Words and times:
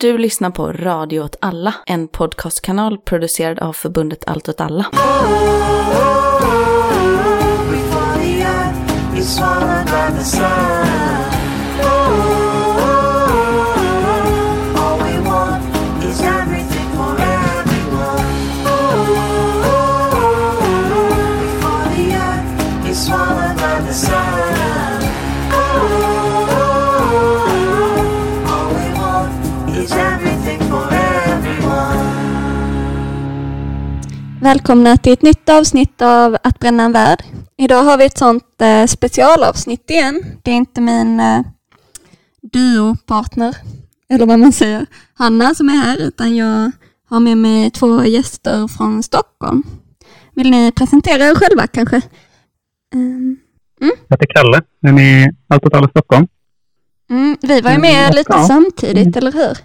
Du 0.00 0.18
lyssnar 0.18 0.50
på 0.50 0.72
Radio 0.72 1.20
åt 1.20 1.36
alla, 1.40 1.74
en 1.86 2.08
podcastkanal 2.08 2.98
producerad 2.98 3.58
av 3.58 3.72
förbundet 3.72 4.24
Allt 4.26 4.48
åt 4.48 4.60
alla. 4.60 4.86
Swallowed 9.22 9.86
by 9.86 10.18
the 10.18 10.24
sun. 10.24 10.87
Välkomna 34.48 34.96
till 34.96 35.12
ett 35.12 35.22
nytt 35.22 35.48
avsnitt 35.48 36.02
av 36.02 36.36
Att 36.44 36.58
bränna 36.58 36.82
en 36.82 36.92
värld. 36.92 37.22
Idag 37.56 37.82
har 37.82 37.98
vi 37.98 38.04
ett 38.04 38.18
sånt 38.18 38.62
eh, 38.62 38.86
specialavsnitt 38.86 39.90
igen. 39.90 40.22
Det 40.42 40.50
är 40.50 40.54
inte 40.54 40.80
min 40.80 41.20
eh, 41.20 41.40
duopartner, 42.52 43.56
eller 44.10 44.26
vad 44.26 44.38
man 44.38 44.52
säger, 44.52 44.86
Hanna 45.14 45.54
som 45.54 45.68
är 45.68 45.72
här, 45.72 45.96
utan 45.98 46.36
jag 46.36 46.70
har 47.08 47.20
med 47.20 47.38
mig 47.38 47.70
två 47.70 48.04
gäster 48.04 48.68
från 48.68 49.02
Stockholm. 49.02 49.62
Vill 50.34 50.50
ni 50.50 50.72
presentera 50.72 51.24
er 51.24 51.34
själva 51.34 51.66
kanske? 51.66 51.96
Ehm, 52.94 53.36
Jag 53.80 53.88
heter 54.10 54.26
Kalle, 54.34 54.62
är 54.82 54.92
med 54.92 55.24
i 55.28 55.30
Allt 55.48 55.66
åt 55.66 55.74
alla 55.74 55.88
Stockholm. 55.88 56.26
mm, 57.10 57.36
vi 57.42 57.60
var 57.60 57.70
ju 57.70 57.78
med 57.78 58.04
Mm, 58.04 58.14
lite 58.14 58.32
ja. 58.32 58.44
samtidigt, 58.44 59.16
eller 59.16 59.32
hur? 59.32 59.56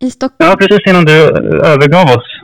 I 0.00 0.10
Stockholm. 0.10 0.50
Ja, 0.50 0.56
precis 0.56 0.86
innan 0.86 1.04
du 1.04 1.12
övergav 1.64 2.06
oss 2.06 2.39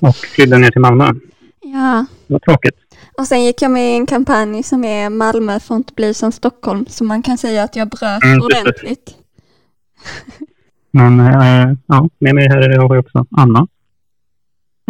och 0.00 0.16
flydde 0.16 0.58
ner 0.58 0.70
till 0.70 0.80
Malmö. 0.80 1.12
Ja. 1.60 2.06
Det 2.26 2.32
var 2.34 2.38
tråkigt. 2.40 2.74
Och 3.18 3.26
sen 3.26 3.44
gick 3.44 3.62
jag 3.62 3.70
med 3.70 3.92
i 3.92 3.96
en 3.96 4.06
kampanj 4.06 4.62
som 4.62 4.84
är 4.84 5.10
Malmö 5.10 5.60
får 5.60 5.76
inte 5.76 5.92
bli 5.92 6.14
som 6.14 6.32
Stockholm. 6.32 6.86
Så 6.88 7.04
man 7.04 7.22
kan 7.22 7.38
säga 7.38 7.62
att 7.62 7.76
jag 7.76 7.88
bröt 7.88 8.22
Mm, 8.24 8.42
ordentligt. 8.42 9.14
Men 10.90 11.20
eh, 11.20 11.74
ja, 11.86 12.08
med 12.18 12.34
mig 12.34 12.48
här 12.48 12.78
har 12.78 12.94
vi 12.94 13.00
också 13.00 13.26
Anna. 13.30 13.66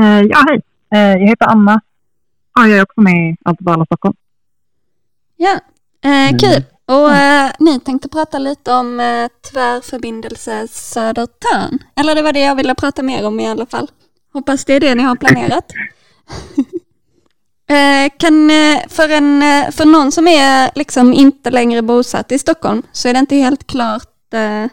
Eh, 0.01 0.21
ja, 0.27 0.45
hej. 0.49 0.61
Eh, 0.95 1.21
jag 1.23 1.29
heter 1.29 1.47
Anna. 1.47 1.81
Ja, 2.55 2.67
jag 2.67 2.79
är 2.79 2.83
också 2.83 3.01
med 3.01 3.31
i 3.31 3.37
Allt 3.45 3.59
alla 3.67 3.85
Stockholm. 3.85 4.15
Ja, 5.37 5.53
eh, 6.05 6.11
Mm. 6.29 6.39
kul. 6.39 6.65
Och 6.87 7.11
eh, 7.13 7.51
ni 7.59 7.81
tänkte 7.81 8.09
prata 8.09 8.39
lite 8.39 8.73
om 8.73 9.01
eh, 9.01 9.29
tvärförbindelse 9.53 10.69
Södertörn. 10.69 11.79
Eller 11.97 12.15
det 12.15 12.23
var 12.23 12.33
det 12.33 12.41
jag 12.41 12.55
ville 12.57 12.75
prata 12.75 13.03
mer 13.03 13.27
om 13.27 13.41
i 13.41 13.49
alla 13.49 13.67
fall. 13.67 13.89
Hoppas 14.39 14.65
det 14.65 14.75
är 14.75 14.81
det 14.81 14.95
ni 14.95 15.03
har 15.03 15.17
planerat. 15.17 15.65
Eh, 17.71 18.13
kan, 18.19 18.51
eh, 18.51 18.79
för, 18.89 19.09
en, 19.09 19.43
eh, 19.43 19.71
för 19.71 19.85
någon 19.85 20.13
som 20.13 20.29
är 20.29 20.71
liksom 20.75 21.13
inte 21.13 21.51
längre 21.51 21.83
bosatt 21.83 22.33
i 22.33 22.39
Stockholm 22.39 22.83
så 22.93 23.09
är 23.09 23.13
det 23.13 23.19
inte 23.19 23.37
helt 23.37 23.67
klart 23.67 24.35
eh, 24.35 24.41
ehm, 24.41 24.71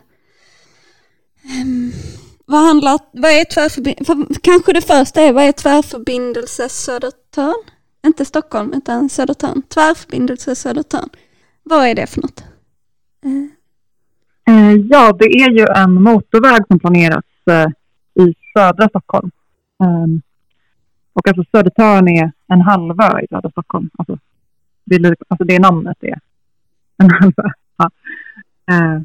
vad 2.46 2.60
handlar, 2.60 3.00
vad 3.12 3.32
är 3.32 3.44
tvärförbindelse, 3.44 4.16
kanske 4.42 4.74
det 4.74 4.82
första 4.82 5.22
är, 5.22 5.34
vad 5.34 5.44
är 5.44 5.52
tvärförbindelse 5.52 6.70
Södertörn? 6.70 7.64
Inte 8.06 8.26
Stockholm, 8.26 8.74
utan 8.74 9.10
Södertörn. 9.10 9.62
Tvärförbindelse 9.74 10.56
Södertörn. 10.56 11.10
Vad 11.64 11.88
är 11.88 11.96
det 11.96 12.08
för 12.08 12.22
något? 12.22 12.44
Eh, 14.48 14.76
ja, 14.90 15.14
det 15.20 15.26
är 15.26 15.52
ju 15.52 15.66
en 15.76 16.04
motorväg 16.04 16.62
som 16.68 16.80
planeras 16.80 17.24
i 18.20 18.36
södra 18.54 18.90
Stockholm. 18.90 19.32
Um, 19.84 20.22
och 21.14 21.28
alltså 21.28 21.44
Södertörn 21.52 22.08
är 22.08 22.32
en 22.48 22.62
halvö 22.62 23.20
i 23.20 23.28
södra 23.30 23.52
Stockholm. 23.52 23.90
Alltså 23.98 24.20
det, 24.84 24.96
är, 24.96 25.16
alltså 25.28 25.44
det 25.46 25.56
är 25.56 25.60
namnet 25.60 25.98
det 26.00 26.10
är. 26.10 26.20
En 26.98 27.12
halvö. 27.12 27.44
Ja. 27.78 27.90
Uh, 28.72 29.02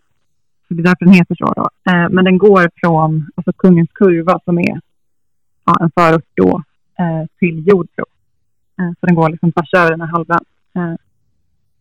så 0.68 0.74
det 0.74 0.80
är 0.80 0.84
därför 0.84 1.04
den 1.04 1.14
heter 1.14 1.34
så. 1.34 1.52
Då. 1.52 1.92
Uh, 1.92 2.08
men 2.10 2.24
den 2.24 2.38
går 2.38 2.70
från 2.74 3.30
alltså 3.34 3.52
Kungens 3.52 3.90
Kurva 3.92 4.40
som 4.44 4.58
är 4.58 4.80
ja, 5.64 5.76
en 5.80 5.90
förort 5.90 6.28
då 6.34 6.62
uh, 7.00 7.26
till 7.38 7.68
Jordbro. 7.68 8.04
Så 9.00 9.06
den 9.06 9.14
går 9.14 9.28
liksom 9.28 9.52
tvärs 9.52 9.74
över 9.74 9.90
den 9.90 10.00
här 10.00 10.08
halvön. 10.08 10.44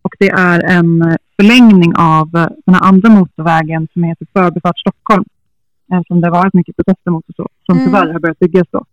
Och 0.01 0.15
det 0.19 0.29
är 0.29 0.63
en 0.63 1.01
eh, 1.01 1.15
förlängning 1.35 1.95
av 1.95 2.35
eh, 2.35 2.47
den 2.65 2.75
här 2.75 2.83
andra 2.83 3.09
motorvägen 3.09 3.87
som 3.93 4.03
heter 4.03 4.27
Förbifart 4.33 4.79
Stockholm. 4.79 5.25
Eh, 5.91 6.01
som 6.07 6.21
det 6.21 6.27
har 6.27 6.31
varit 6.31 6.53
mycket 6.53 6.75
protester 6.75 7.11
mot 7.11 7.29
och 7.29 7.35
så. 7.35 7.47
Som 7.65 7.77
Mm. 7.77 7.85
tyvärr 7.87 8.13
har 8.13 8.19
börjat 8.19 8.39
byggas 8.39 8.67
då. 8.71 8.85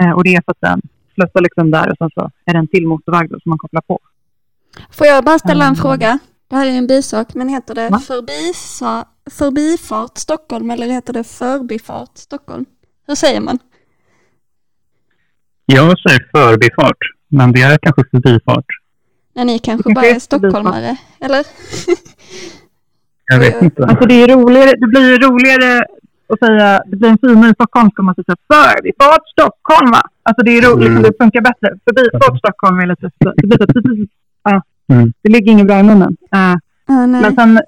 Eh, 0.00 0.10
och 0.10 0.24
det 0.24 0.34
är 0.34 0.42
för 0.44 0.52
att 0.52 0.60
den 0.60 0.80
slutar 1.14 1.40
liksom 1.40 1.70
där 1.70 1.90
och 1.90 1.96
sen 1.98 2.10
så 2.14 2.30
är 2.44 2.52
det 2.52 2.58
en 2.58 2.68
till 2.68 2.86
motorväg 2.86 3.30
då 3.30 3.40
som 3.40 3.50
man 3.50 3.58
kopplar 3.58 3.80
på. 3.82 3.98
Får 4.90 5.06
jag 5.06 5.24
bara 5.24 5.38
ställa 5.38 5.64
en 5.64 5.68
Mm. 5.74 5.82
fråga? 5.82 6.18
Det 6.48 6.56
här 6.56 6.66
är 6.66 6.70
en 6.70 6.86
bisak, 6.86 7.34
men 7.34 7.48
heter 7.48 7.74
det 7.74 7.88
Va? 7.88 7.98
förbisa, 7.98 9.04
förbifart 9.30 10.18
Stockholm 10.18 10.70
eller 10.70 10.86
heter 10.86 11.12
det 11.12 11.24
förbifart 11.24 12.10
Stockholm? 12.18 12.64
Hur 13.06 13.14
säger 13.14 13.40
man? 13.40 13.58
Jag 15.66 15.98
säger 16.00 16.28
förbifart, 16.34 16.96
men 17.28 17.52
det 17.52 17.62
är 17.62 17.78
kanske 17.82 18.04
förbifart. 18.10 18.64
När 19.34 19.44
ni 19.44 19.58
kanske 19.58 19.90
Det 19.90 19.94
bara 19.94 20.04
är 20.06 20.10
kanske 20.12 20.36
är 20.36 20.38
förbifart. 20.40 20.52
stockholmare, 20.62 20.96
eller? 21.20 21.46
Jag 23.26 23.38
vet 23.38 23.62
inte. 23.62 23.84
Alltså 23.86 24.06
det, 24.06 24.14
är 24.14 24.28
roligare, 24.28 24.70
det 24.80 24.86
blir 24.86 25.10
ju 25.10 25.18
roligare 25.18 25.86
att 26.32 26.38
säga, 26.46 26.82
det 26.86 26.96
blir 26.96 27.08
en 27.08 27.18
finare 27.18 27.50
i 27.50 27.54
Stockholm 27.54 27.90
ska 27.90 28.02
man 28.02 28.14
säga 28.14 28.36
Förbifart 28.52 29.28
Stockholm 29.28 29.90
va? 29.90 30.02
Alltså 30.22 30.44
det 30.44 30.50
är 30.58 30.62
roligt, 30.62 30.88
Mm. 30.88 31.02
det 31.02 31.12
funkar 31.20 31.40
bättre. 31.40 31.78
Förbifart 31.84 32.38
Stockholm 32.38 32.78
är 32.80 32.86
lite, 32.86 33.10
det 33.18 33.46
blir 33.46 33.58
precis, 33.66 34.08
ja, 34.44 34.62
Mm. 34.92 35.12
det 35.22 35.28
ligger 35.32 35.52
inget 35.52 35.66
bra 35.66 35.78
i 35.78 35.82
munnen. 35.82 36.16
Ah, 36.30 36.56
nej. 36.86 37.06
Men 37.22 37.34
sen, 37.34 37.60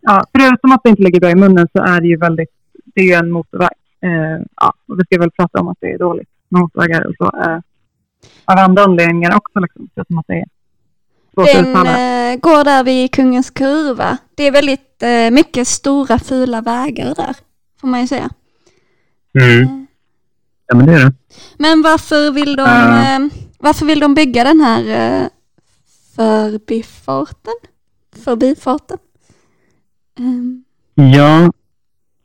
ja, 0.00 0.24
förutom 0.32 0.72
att 0.72 0.80
det 0.84 0.90
inte 0.90 1.02
ligger 1.02 1.20
bra 1.20 1.30
i 1.30 1.34
munnen 1.34 1.68
så 1.76 1.82
är 1.82 2.00
det 2.00 2.06
ju 2.06 2.16
väldigt, 2.16 2.48
det 2.94 3.00
är 3.00 3.04
ju 3.04 3.12
en 3.12 3.30
motorväg. 3.30 3.68
Eh, 4.04 4.42
ja, 4.56 4.72
och 4.88 4.98
vi 4.98 5.04
ska 5.04 5.18
väl 5.18 5.30
prata 5.30 5.60
om 5.60 5.68
att 5.68 5.78
det 5.80 5.92
är 5.92 5.98
dåligt 5.98 6.28
med 6.48 6.60
motorvägar 6.60 7.06
och 7.06 7.14
så. 7.18 7.24
Eh, 7.40 7.58
av 8.44 8.58
andra 8.58 8.82
anledningar 8.84 9.36
också, 9.36 9.60
liksom, 9.60 9.88
förutom 9.94 10.18
att 10.18 10.26
det 10.26 10.34
är 10.34 10.44
Den 11.36 11.76
eh, 11.76 12.40
går 12.40 12.64
där 12.64 12.84
vid 12.84 13.12
Kungens 13.12 13.50
Kurva. 13.50 14.16
Det 14.34 14.42
är 14.46 14.52
väldigt 14.52 15.02
eh, 15.02 15.30
mycket 15.30 15.68
stora 15.68 16.18
fula 16.18 16.60
vägar 16.60 17.14
där, 17.16 17.36
får 17.82 17.88
man 17.88 18.00
ju 18.00 18.06
säga. 18.06 18.30
Mm. 19.40 19.86
Ja, 20.66 20.76
men 20.76 20.86
det 20.86 20.92
är 20.92 21.04
det. 21.04 21.12
Men 21.58 21.82
varför 21.82 22.32
vill 22.32 22.56
de, 22.56 22.62
eh, 22.62 23.44
varför 23.58 23.86
vill 23.86 24.00
de 24.00 24.14
bygga 24.14 24.44
den 24.44 24.60
här 24.60 24.82
eh, 25.22 25.26
förbifarten? 26.16 27.54
Förbifarten? 28.24 28.98
Ehm, 30.18 30.64
Ja, 30.94 31.52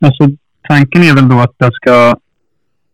alltså 0.02 0.28
tanken 0.68 1.04
är 1.04 1.16
väl 1.16 1.30
då 1.30 1.40
att 1.40 1.56
det 1.58 1.72
ska 1.74 2.16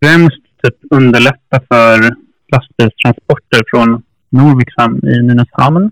främst 0.03 0.43
typ 0.63 0.75
underlätta 0.89 1.61
för 1.67 2.15
lastbilstransporter 2.51 3.61
från 3.67 4.03
Norviks 4.29 4.73
hamn 4.77 5.07
i 5.07 5.21
Nynäshamn. 5.21 5.91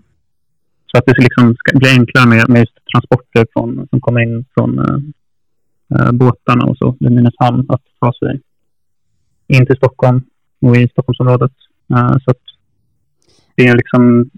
Så 0.86 0.98
att 0.98 1.06
det 1.06 1.22
liksom 1.22 1.54
ska 1.56 1.78
bli 1.78 1.88
enklare 1.90 2.26
med, 2.26 2.48
med 2.48 2.66
transporter 2.92 3.46
från, 3.52 3.86
som 3.90 4.00
kommer 4.00 4.20
in 4.20 4.44
från 4.54 4.78
eh, 4.78 4.84
eh, 4.84 4.98
båtarna 6.12 6.64
och 6.64 6.76
så 6.78 6.96
i 7.00 7.04
Nynäshamn 7.04 7.66
att 7.68 7.82
ta 8.00 8.12
sig 8.12 8.40
in 9.46 9.66
till 9.66 9.76
Stockholm 9.76 10.22
och 10.60 10.76
i 10.76 10.88
Stockholmsområdet. 10.88 11.52
Eh, 11.94 12.16
så 12.24 12.30
att 12.30 12.40
det 13.54 13.62
är 13.66 13.76
liksom 13.76 14.30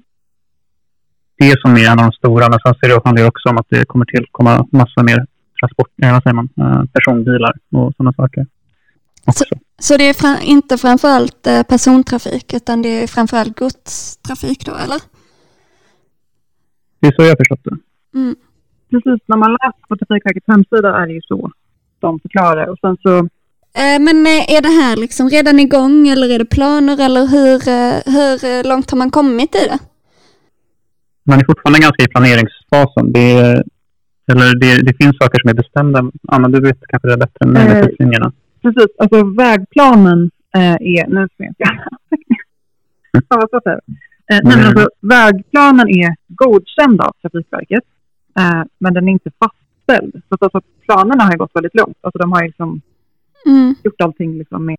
det 1.39 1.61
som 1.61 1.77
är 1.77 1.87
en 1.93 1.99
av 1.99 2.05
de 2.05 2.13
stora. 2.13 2.49
Men 2.49 2.59
sen 2.59 2.75
ser 2.75 2.89
det 2.89 3.01
handlar 3.05 3.23
det 3.23 3.29
också 3.29 3.49
om 3.49 3.59
att 3.59 3.67
det 3.69 3.85
kommer 3.85 4.05
tillkomma 4.05 4.67
massa 4.73 5.03
mer 5.03 5.27
transport, 5.61 5.91
eh, 6.03 6.13
vad 6.13 6.23
säger 6.23 6.35
man, 6.35 6.49
eh, 6.57 6.85
personbilar 6.93 7.53
och 7.73 7.93
sådana 7.97 8.13
saker. 8.13 8.47
Också. 9.27 9.45
Så 9.79 9.97
det 9.97 10.09
är 10.09 10.15
fra- 10.15 10.43
inte 10.43 10.79
framförallt 10.79 11.47
eh, 11.47 11.62
persontrafik 11.62 12.55
utan 12.55 12.83
det 12.83 12.89
är 13.03 13.07
framförallt 13.07 13.59
godstrafik 13.59 14.67
då 14.67 14.73
eller? 14.75 15.00
Det 17.00 17.07
är 17.07 17.12
så 17.17 17.23
jag 17.23 17.39
förstått 17.39 17.61
det. 17.65 17.77
Mm. 18.19 18.37
Precis, 18.94 19.20
när 19.26 19.37
man 19.37 19.50
läser 19.52 19.87
på 19.88 19.96
Trafikverkets 19.96 20.46
hemsida 20.46 20.88
är 21.02 21.06
det 21.06 21.12
ju 21.12 21.20
så 21.23 21.50
de 22.00 22.20
förklarar. 22.20 22.67
Och 22.67 22.79
sen 22.81 22.96
så, 23.02 23.29
Eh, 23.76 23.99
Men 24.06 24.26
eh, 24.26 24.55
är 24.56 24.62
det 24.62 24.75
här 24.82 24.96
liksom 24.96 25.29
redan 25.29 25.61
igång 25.61 26.08
eller 26.08 26.29
är 26.35 26.38
det 26.38 26.44
planer 26.58 26.96
eller 27.06 27.25
hur, 27.35 27.56
eh, 27.79 27.96
hur 28.14 28.69
långt 28.69 28.91
har 28.91 28.99
man 28.99 29.11
kommit 29.11 29.55
i 29.55 29.58
det? 29.70 29.79
Man 31.25 31.38
är 31.41 31.44
fortfarande 31.44 31.81
ganska 31.81 32.02
i 32.05 32.08
planeringsfasen. 32.08 33.12
Det, 33.12 33.32
är, 33.32 33.64
eller 34.32 34.58
det, 34.61 34.82
det 34.87 34.94
finns 35.00 35.17
saker 35.23 35.38
som 35.40 35.50
är 35.50 35.55
bestämda. 35.55 36.11
Anna, 36.29 36.49
du 36.49 36.61
vet 36.61 36.79
kanske 36.88 37.08
det 37.08 37.17
bättre 37.17 37.40
än 37.44 37.50
mig 37.52 37.64
med 37.69 37.76
Eh, 37.79 37.87
tidslinjerna. 37.87 38.32
precis, 38.62 38.87
alltså 38.99 39.25
vägplanen 39.25 40.31
är, 40.52 41.06
nu 41.08 41.29
ska 41.32 41.43
jag 41.44 41.49
inte 41.50 41.64
Ja, 43.12 43.20
vad 43.29 43.50
svårt 43.50 43.64
det 43.64 43.70
är. 43.70 43.81
Nej, 44.31 44.40
men 44.44 44.52
Mm. 44.52 44.67
alltså, 44.67 44.88
vägplanen 45.00 45.88
är 45.88 46.14
godkänd 46.29 47.00
av 47.00 47.12
Trafikverket, 47.23 47.85
men 48.79 48.95
den 48.95 49.09
är 49.09 49.13
inte 49.13 49.31
fastställd. 49.39 50.23
Så 50.29 50.35
att 50.35 50.43
alltså, 50.43 50.61
planerna 50.81 51.25
har 51.25 51.33
ju 51.33 51.39
gått 51.39 51.55
väldigt 51.55 51.75
långt. 51.75 51.97
Alltså 52.01 52.19
de 52.19 52.33
har 52.33 52.43
ju 52.43 52.47
liksom 52.47 52.81
Mm. 53.47 53.75
gjort 53.85 54.01
allting 54.01 54.39
liksom 54.39 54.67
med 54.67 54.77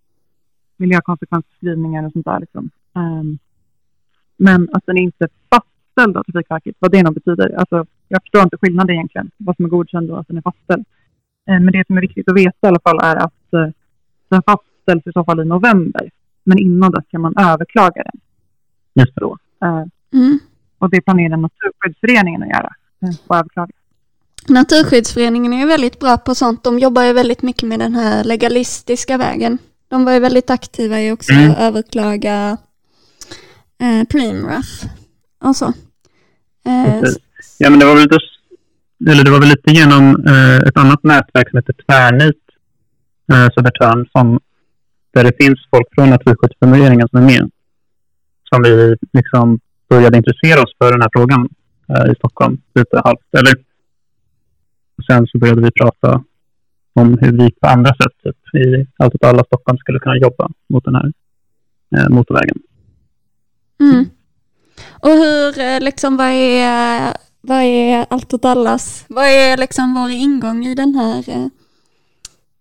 miljökonsekvensbeskrivningar 0.78 2.06
och 2.06 2.12
sånt 2.12 2.26
där. 2.26 2.40
Liksom. 2.40 2.70
Ehm, 2.96 3.38
men 4.38 4.70
att 4.74 4.86
den 4.86 4.98
inte 4.98 5.24
är 5.24 5.30
fastställd 5.50 6.18
av 6.18 6.24
Trafikverket, 6.24 6.76
vad 6.80 6.92
det 6.92 7.04
nog 7.04 7.14
betyder. 7.14 7.56
Alltså, 7.60 7.86
jag 8.08 8.22
förstår 8.24 8.42
inte 8.44 8.58
skillnaden 8.58 8.96
egentligen, 8.96 9.32
vad 9.38 9.56
som 9.56 9.66
är 9.66 9.70
godkänd 9.70 10.12
och 10.12 10.20
att 10.20 10.28
den 10.28 10.38
är 10.38 10.42
fastställd. 10.42 10.86
Ehm, 11.50 11.66
men 11.66 11.72
det 11.72 11.88
som 11.88 11.98
är 11.98 12.02
viktigt 12.02 12.30
att 12.30 12.38
veta 12.38 12.58
i 12.64 12.68
alla 12.68 12.80
fall 12.80 13.00
är 13.04 13.16
att 13.16 13.54
eh, 13.54 13.68
den 14.30 14.42
fastställs 14.44 15.08
i 15.08 15.12
så 15.12 15.24
fall 15.24 15.40
i 15.40 15.46
november. 15.46 16.12
Men 16.44 16.58
innan 16.58 16.92
dess 16.92 17.06
kan 17.10 17.22
man 17.22 17.34
överklaga 17.38 18.04
den. 18.04 18.20
Just 18.94 19.16
det. 19.16 19.22
Då. 19.22 19.38
Ehm, 19.66 19.90
Mm. 20.14 20.40
och 20.78 20.90
det 20.90 21.02
planerar 21.02 21.38
Naturskyddsföreningen 21.38 22.44
att 22.44 22.50
göra. 22.50 22.70
Överklaga. 23.30 23.72
Naturskyddsföreningen 24.48 25.54
är 25.54 25.58
ju 25.60 25.66
väldigt 25.66 26.00
bra 26.00 26.18
på 26.18 26.36
sånt. 26.36 26.64
De 26.64 26.80
jobbar 26.80 27.04
ju 27.04 27.14
väldigt 27.14 27.42
mycket 27.42 27.70
med 27.70 27.80
den 27.80 27.96
här 27.96 28.24
legalistiska 28.24 29.18
vägen. 29.18 29.58
De 29.88 30.06
var 30.06 30.12
ju 30.14 30.20
väldigt 30.20 30.50
aktiva 30.50 31.02
i 31.02 31.12
också 31.12 31.34
Mm. 31.34 31.52
att 31.52 31.58
överklaga 31.58 32.58
eh, 33.82 34.08
Preemraff 34.08 34.84
och 35.44 35.56
så. 35.56 35.66
Eh. 36.66 37.04
Ja, 37.58 37.70
men 37.70 37.80
det 37.80 37.86
var 37.86 37.94
väl 37.94 38.04
lite, 38.04 38.18
eller 39.10 39.24
det 39.24 39.32
var 39.32 39.40
väl 39.40 39.50
lite 39.50 39.72
genom 39.72 40.26
eh, 40.28 40.58
ett 40.58 40.78
annat 40.78 41.04
nätverk 41.04 41.50
som 41.50 41.58
heter 41.58 41.76
Tvärnit 41.88 42.42
eh, 43.32 43.48
Södertörn 43.56 44.06
som, 44.12 44.40
där 45.14 45.24
det 45.24 45.44
finns 45.44 45.60
folk 45.72 45.88
från 45.96 46.10
Naturskyddsföreningen 46.10 47.08
som 47.08 47.20
är 47.20 47.26
med. 47.26 47.52
Som 48.50 48.64
vi 48.64 48.96
liksom 49.14 49.60
började 49.90 50.18
intressera 50.18 50.62
oss 50.62 50.76
för 50.78 50.92
den 50.92 51.02
här 51.02 51.10
frågan 51.14 51.50
eh, 51.90 52.12
i 52.12 52.16
Stockholm 52.16 52.62
lite 52.76 53.02
halvt. 53.06 53.34
Eller, 53.38 53.56
och 54.98 55.06
sen 55.08 55.28
så 55.28 55.38
började 55.38 55.62
vi 55.62 55.72
prata 55.72 56.24
om 56.94 57.18
hur 57.22 57.32
vi 57.32 57.52
på 57.52 57.68
andra 57.68 57.90
sätt 57.90 58.14
typ, 58.24 58.56
i 58.66 58.88
allt 58.98 59.16
åt 59.16 59.24
alla 59.24 59.44
Stockholm 59.44 59.78
skulle 59.78 60.00
kunna 60.00 60.18
jobba 60.18 60.50
mot 60.70 60.84
den 60.84 60.96
här 60.96 61.12
eh, 61.96 62.10
motorvägen. 62.10 62.58
mm. 63.80 64.06
Och 65.00 65.12
hur, 65.12 65.60
eh, 65.60 65.80
liksom, 65.80 66.18
vad 66.18 66.28
är, 66.28 67.14
vad 67.42 67.62
är 67.62 68.06
allt 68.10 68.34
åt 68.34 68.46
allas, 68.46 69.06
vad 69.08 69.26
är 69.26 69.58
liksom 69.58 69.94
vår 69.94 70.10
ingång 70.10 70.66
i 70.66 70.76
den 70.76 70.96
här 70.96 71.30
eh, 71.30 71.46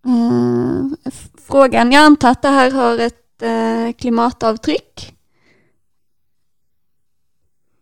eh 0.05 1.11
frågan? 1.47 1.91
Jag 1.91 2.03
antar 2.03 2.31
att 2.31 2.41
det 2.41 2.47
här 2.47 2.71
har 2.71 2.99
ett 2.99 3.41
eh, 3.41 3.93
klimatavtryck. 3.97 5.15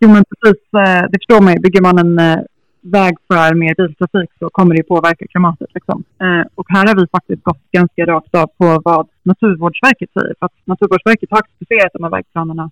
Jo, 0.04 0.10
men 0.16 0.24
precis. 0.30 0.62
eh, 0.84 1.04
Det 1.12 1.18
förstår 1.22 1.42
man 1.44 1.54
ju. 1.54 1.60
Bygger 1.60 1.82
man 1.88 1.98
en 2.04 2.20
eh, 2.20 2.40
väg 2.82 3.14
för 3.30 3.56
mer 3.64 3.74
biltrafik 3.80 4.30
så 4.40 4.50
kommer 4.50 4.72
det 4.74 4.78
ju 4.84 4.84
påverka 4.94 5.26
klimatet. 5.28 5.70
Liksom. 5.78 6.04
Eh, 6.24 6.44
Och 6.56 6.66
här 6.70 6.88
har 6.88 6.96
vi 7.02 7.06
faktiskt 7.18 7.44
gått 7.44 7.64
ganska 7.72 8.02
rakt 8.06 8.36
av 8.36 8.48
på 8.60 8.82
vad 8.90 9.06
Naturvårdsverket 9.24 10.10
säger. 10.18 10.34
För 10.40 10.46
att 10.46 10.58
Naturvårdsverket 10.72 11.30
har 11.32 11.42
kritiserat 11.48 11.94
de 11.94 12.04
här 12.04 12.12
vägplanerna 12.18 12.66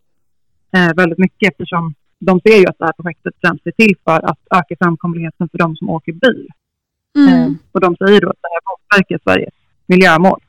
eh, 0.75 0.91
väldigt 0.95 1.17
mycket 1.25 1.51
eftersom 1.51 1.93
de 2.19 2.33
ser 2.45 2.57
ju 2.61 2.65
att 2.67 2.77
det 2.79 2.85
här 2.85 2.93
projektet 3.01 3.33
främst 3.41 3.67
är 3.67 3.71
till 3.71 3.95
för 4.05 4.19
att 4.31 4.39
öka 4.59 4.75
framkomligheten 4.81 5.49
för 5.51 5.57
de 5.57 5.75
som 5.75 5.89
åker 5.89 6.13
bil. 6.13 6.47
Eh, 6.47 7.33
Mm. 7.41 7.57
Och 7.71 7.81
de 7.81 7.95
säger 7.95 8.21
då 8.21 8.29
att 8.29 8.41
det 8.41 8.51
här 8.55 8.63
motverkar 8.71 9.19
Sveriges 9.25 9.53
miljömål. 9.87 10.39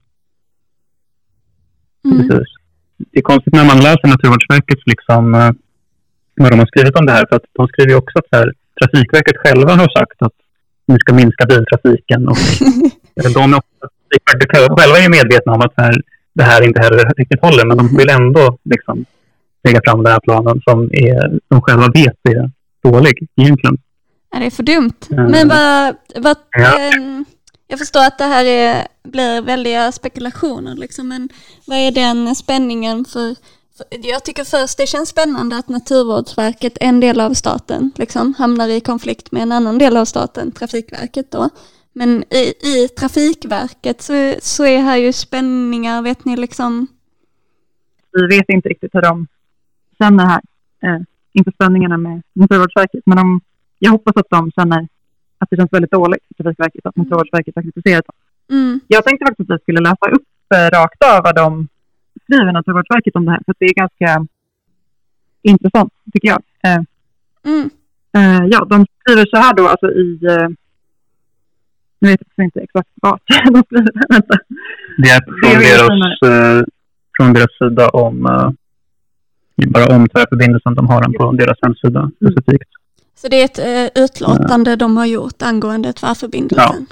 Mm. 2.05 2.17
Precis. 2.19 2.49
Det 3.11 3.19
är 3.19 3.23
konstigt 3.23 3.55
när 3.55 3.67
man 3.67 3.77
läser 3.89 4.09
Naturvårdsverkets 4.09 4.83
liksom, 4.87 5.25
eh, 6.37 6.43
vad 6.43 6.53
de 6.53 6.59
har 6.59 6.67
skrivit 6.67 6.97
om 6.97 7.07
det 7.07 7.13
här. 7.13 7.27
För 7.29 7.37
att 7.37 7.45
de 7.53 7.69
skriver 7.69 7.95
också 7.95 8.19
att 8.19 8.39
här, 8.39 8.53
Trafikverket 8.81 9.37
själva 9.37 9.75
har 9.75 9.99
sagt 9.99 10.23
att 10.23 10.33
ni 10.87 10.99
ska 10.99 11.13
minska 11.13 11.47
biltrafiken. 11.47 12.29
Och 12.29 12.37
eh, 13.25 13.33
de 13.35 13.55
är 13.55 13.61
själva 14.53 14.99
är 14.99 15.09
medvetna 15.11 15.53
om 15.53 15.61
att 15.61 15.73
här, 15.77 16.03
det 16.33 16.43
här 16.43 16.63
inte 16.63 16.81
heller 16.81 17.13
riktigt 17.17 17.41
håller. 17.41 17.65
Men 17.67 17.77
de 17.77 17.97
vill 17.97 18.11
ändå 18.11 18.59
liksom, 18.65 19.05
lägga 19.65 19.81
fram 19.85 20.03
den 20.03 20.13
här 20.13 20.21
planen 20.21 20.61
som 20.65 20.91
är, 20.93 21.39
de 21.49 21.63
själva 21.63 21.89
vet 21.89 22.19
är 22.29 22.51
dålig 22.83 23.29
egentligen. 23.37 23.79
Ja, 24.33 24.39
det 24.39 24.47
är 24.47 24.51
för 24.51 24.63
dumt. 24.63 25.01
Mm. 25.11 25.31
Men 25.31 25.49
vad, 25.49 25.97
vad 26.25 26.37
Ja. 26.51 26.79
ehm, 26.79 27.25
jag 27.69 27.79
förstår 27.79 28.01
att 28.01 28.19
det 28.19 28.25
här 28.25 28.45
är, 28.45 28.87
blir 29.05 29.43
väldiga 29.43 29.93
spekulationer 29.93 30.75
liksom, 30.75 31.09
men 31.09 31.29
vad 31.67 31.79
är 31.79 31.91
den 31.91 32.35
spänningen 32.35 33.05
för 33.05 33.37
jag 34.03 34.25
tycker 34.25 34.45
först 34.45 34.79
det 34.79 34.87
känns 34.87 35.09
spännande 35.09 35.57
att 35.57 35.69
Naturvårdsverket, 35.69 36.79
en 36.81 37.01
del 37.01 37.21
av 37.21 37.35
staten, 37.35 37.91
liksom, 37.97 38.35
hamnar 38.35 38.69
i 38.69 38.81
konflikt 38.81 39.33
med 39.33 39.43
en 39.43 39.53
annan 39.53 39.79
del 39.79 39.97
av 39.97 40.05
staten, 40.05 40.53
Trafikverket 40.53 41.31
då. 41.31 41.49
Men 41.93 42.25
i, 42.31 42.55
i 42.63 42.89
Trafikverket 42.89 44.03
så, 44.03 44.35
så 44.43 44.65
är 44.65 44.79
här 44.79 44.97
ju 44.97 45.13
spänningar, 45.13 46.03
vet 46.03 46.25
ni 46.25 46.37
liksom, 46.37 46.87
vi 48.13 48.37
vet 48.37 48.49
inte 48.49 48.69
riktigt 48.69 48.95
hur 48.95 49.03
de 49.03 49.27
känner 49.99 50.25
här 50.27 50.41
eh, 50.83 51.03
inför 51.33 51.53
spänningarna 51.53 51.97
med 51.97 52.23
Naturvårdsverket. 52.33 53.03
Men 53.07 53.17
de, 53.17 53.41
jag 53.79 53.91
hoppas 53.91 54.17
att 54.17 54.31
de 54.31 54.51
känner 54.51 54.89
att 55.39 55.51
det 55.51 55.57
känns 55.57 55.73
väldigt 55.73 55.91
dåligt 55.91 56.23
för 56.37 56.45
Trafikverket 56.45 56.87
att 56.87 56.97
Naturvårdsverket 56.97 57.55
har 57.55 57.63
kritiserat 57.63 58.05
dem. 58.07 58.59
mm, 58.59 58.81
Jag 58.87 59.05
tänkte 59.05 59.27
faktiskt 59.27 59.51
att 59.51 59.55
jag 59.55 59.63
skulle 59.63 59.81
läsa 59.81 60.11
upp 60.11 60.29
eh, 60.55 60.79
rakt 60.79 61.03
av 61.05 61.23
vad 61.25 61.35
de 61.35 61.69
skriver 62.25 62.53
Naturvårdsverket 62.53 63.17
om 63.17 63.25
det 63.25 63.31
här. 63.31 63.43
För 63.47 63.55
det 63.59 63.65
är 63.65 63.75
ganska 63.75 64.27
intressant 65.43 65.93
tycker 66.13 66.29
jag. 66.29 66.43
Eh, 66.63 66.83
mm, 67.45 67.71
eh, 68.17 68.47
ja, 68.51 68.65
de 68.65 68.87
skriver 69.01 69.27
så 69.31 69.37
här 69.37 69.55
då 69.55 69.69
alltså 69.69 69.91
i 69.91 70.19
eh, 70.27 70.49
nu 71.99 72.09
vet 72.09 72.21
jag 72.35 72.45
inte 72.45 72.61
exakt 72.61 72.89
vart 72.95 73.23
de 73.53 73.63
skriver. 73.63 74.09
Vänta. 74.09 74.39
Det 74.99 75.09
är 75.09 75.21
Det 75.21 75.49
från, 75.49 75.53
är 75.53 75.61
deras, 75.61 76.59
eh, 76.59 76.65
från 77.17 77.33
deras 77.33 77.59
sida 77.59 77.89
om 77.89 78.27
eh, 78.27 78.51
bara 79.69 79.97
om 79.97 80.09
tvärförbindelsen. 80.09 80.75
De 80.75 80.87
har 80.87 81.03
den 81.03 81.13
på 81.13 81.33
deras 81.33 81.59
hemsida 81.63 82.11
specifikt. 82.17 82.71
så 83.15 83.29
det 83.29 83.41
är 83.41 83.45
ett 83.45 83.59
eh, 83.59 84.05
utlåtande 84.05 84.77
de 84.77 84.97
har 84.97 85.07
gjort 85.07 85.43
angående 85.43 85.93
tvärförbindelsen. 85.93 86.87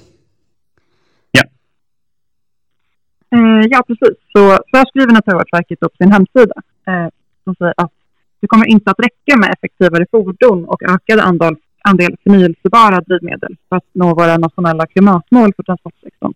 Eh, 3.34 3.66
ja, 3.70 3.82
precis. 3.86 4.16
Så, 4.32 4.40
så 4.70 4.76
här 4.76 4.86
skriver 4.86 5.12
Naturvårdsverket 5.12 5.82
upp 5.82 5.96
sin 5.96 6.12
hemsida. 6.12 6.54
Eh, 6.86 7.08
som 7.44 7.54
säger 7.54 7.74
att 7.76 7.92
det 8.40 8.46
kommer 8.46 8.66
inte 8.66 8.90
att 8.90 8.98
räcka 8.98 9.36
med 9.36 9.50
effektivare 9.52 10.06
fordon 10.10 10.64
och 10.64 10.82
ökad 10.82 11.20
andel, 11.20 11.56
andel 11.82 12.16
förnyelsebara 12.22 13.00
drivmedel 13.00 13.56
för 13.68 13.76
att 13.76 13.84
nå 13.92 14.14
våra 14.14 14.36
nationella 14.36 14.86
klimatmål 14.86 15.52
för 15.56 15.62
transportsektorn. 15.62 16.32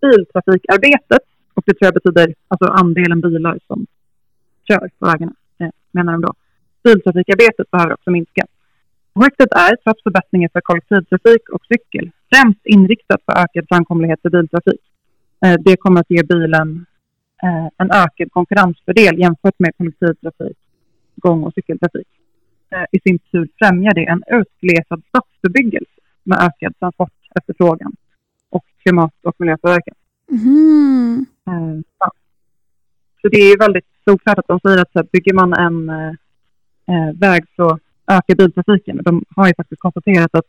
Biltrafikarbetet, 0.00 1.24
och 1.54 1.62
det 1.66 1.74
tror 1.74 1.86
jag 1.86 1.94
betyder 1.94 2.34
alltså 2.48 2.66
andelen 2.68 3.20
bilar 3.20 3.58
som 3.66 3.86
kör 4.68 4.90
på 4.98 5.06
vägarna, 5.06 5.32
eh, 5.58 5.70
menar 5.90 6.12
de 6.12 6.20
då. 6.20 6.32
Biltrafikarbetet 6.84 7.70
behöver 7.70 7.92
också 7.92 8.10
minska. 8.10 8.46
Projektet 9.14 9.52
är, 9.52 9.76
trots 9.76 10.02
förbättringar 10.02 10.50
för 10.52 10.60
kollektivtrafik 10.60 11.48
och 11.48 11.64
cykel, 11.68 12.10
främst 12.34 12.60
inriktat 12.64 13.26
på 13.26 13.32
ökad 13.32 13.64
framkomlighet 13.68 14.22
för 14.22 14.30
biltrafik. 14.30 14.80
Eh, 15.44 15.56
Det 15.64 15.76
kommer 15.76 16.00
att 16.00 16.10
ge 16.10 16.22
bilen 16.22 16.86
eh, 17.42 17.66
en 17.76 17.90
ökad 17.90 18.32
konkurrensfördel 18.32 19.18
jämfört 19.18 19.58
med 19.58 19.76
kollektivtrafik, 19.76 20.58
gång 21.16 21.44
och 21.44 21.54
cykeltrafik. 21.54 22.08
Eh, 22.70 22.84
I 22.92 23.00
sin 23.00 23.18
tur 23.18 23.48
främjar 23.58 23.94
det 23.94 24.04
en 24.04 24.22
utglesad 24.40 25.02
stadsbebyggelse 25.08 26.00
med 26.22 26.38
ökad 26.38 26.78
transportefterfrågan 26.78 27.92
och 28.50 28.64
klimat 28.82 29.14
och 29.22 29.34
miljöpåverkan. 29.38 29.94
Eh, 31.48 31.80
ja. 31.98 32.10
Så 33.22 33.28
det 33.28 33.38
är 33.38 33.58
väldigt 33.58 33.86
solklart 34.04 34.38
att 34.38 34.48
de 34.48 34.60
säger 34.60 34.78
att 34.82 34.92
så 34.92 35.02
bygger 35.12 35.34
man 35.34 35.52
en 35.52 35.86
väg 37.18 37.44
så 37.56 37.78
ökar 38.06 38.34
biltrafiken. 38.34 39.00
De 39.04 39.24
har 39.36 39.46
ju 39.48 39.54
faktiskt 39.54 39.80
konstaterat 39.80 40.34
att 40.34 40.46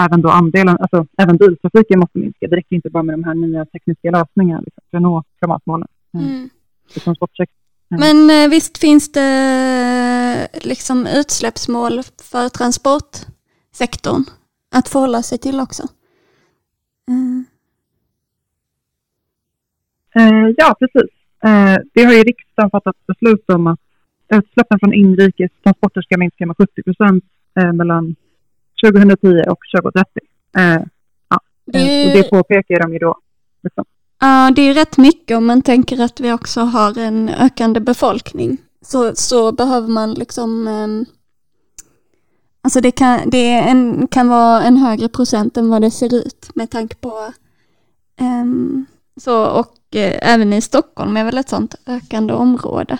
även 0.00 0.22
då 0.22 0.28
andelen, 0.28 0.76
alltså 0.80 1.06
även 1.18 1.36
biltrafiken 1.36 1.98
måste 2.00 2.18
minska. 2.18 2.46
Det 2.48 2.56
räcker 2.56 2.76
inte 2.76 2.90
bara 2.90 3.02
med 3.02 3.14
de 3.14 3.24
här 3.24 3.34
nya 3.34 3.64
tekniska 3.64 4.10
lösningarna 4.10 4.60
liksom, 4.60 4.82
för 4.90 4.96
att 4.96 5.02
nå 5.02 5.24
klimatmålen 5.38 5.88
Mm. 6.14 6.50
för 6.92 7.00
transportsektorn. 7.00 7.58
Men 7.88 8.30
eh, 8.30 8.50
visst 8.50 8.78
finns 8.78 9.12
det 9.12 10.48
eh, 10.52 10.68
liksom 10.68 11.06
utsläppsmål 11.06 12.02
för 12.02 12.48
transportsektorn 12.48 14.24
att 14.74 14.88
förhålla 14.88 15.22
sig 15.22 15.38
till 15.38 15.60
också? 15.60 15.82
Mm. 17.08 17.44
Eh, 20.14 20.54
ja, 20.56 20.76
precis. 20.78 21.10
Det 21.92 22.04
har 22.04 22.12
ju 22.12 22.22
riksdagen 22.22 22.70
fattat 22.70 22.96
beslut 23.06 23.50
om 23.50 23.66
att 23.66 23.80
utsläppen 24.28 24.78
från 24.78 24.94
inrikes 24.94 25.50
transporter 25.62 26.02
ska 26.02 26.18
minska 26.18 26.46
med 26.46 26.56
70 26.56 26.82
procent 26.82 27.24
mellan 27.74 28.16
2010 28.86 29.50
och 29.50 29.58
2030. 29.82 30.10
Eh, 30.56 30.82
ja. 31.28 31.40
Det 31.64 31.78
eh, 31.78 31.84
är 31.84 32.06
och 32.06 32.22
det 32.22 32.30
påpekar 32.30 32.80
de 32.80 32.92
ju 32.92 32.98
då. 32.98 33.18
Liksom. 33.62 33.84
Ja, 34.20 34.52
det 34.56 34.62
är 34.62 34.74
rätt 34.74 34.98
mycket 34.98 35.36
om 35.36 35.46
man 35.46 35.62
tänker 35.62 36.00
att 36.00 36.20
vi 36.20 36.32
också 36.32 36.60
har 36.60 36.98
en 36.98 37.28
ökande 37.28 37.80
befolkning. 37.80 38.58
Så, 38.82 39.14
så 39.14 39.52
behöver 39.52 39.88
man 39.88 40.14
liksom 40.14 40.68
ehm, 40.68 41.06
Alltså 42.64 42.80
det 42.80 42.90
kan, 42.90 43.30
det 43.30 43.50
en, 43.50 44.08
kan 44.08 44.28
vara 44.28 44.62
en 44.62 44.76
högre 44.76 45.08
procent 45.08 45.56
än 45.56 45.68
vad 45.68 45.82
det 45.82 45.90
ser 45.90 46.14
ut 46.14 46.50
med 46.54 46.70
tanke 46.70 46.96
på 46.96 47.32
ehm, 48.20 48.86
så 49.16 49.44
och 49.44 49.96
eh, 49.96 50.32
även 50.32 50.52
i 50.52 50.60
Stockholm 50.60 51.16
är 51.16 51.24
väl 51.24 51.38
ett 51.38 51.48
sånt 51.48 51.74
ökande 51.86 52.32
område. 52.32 52.98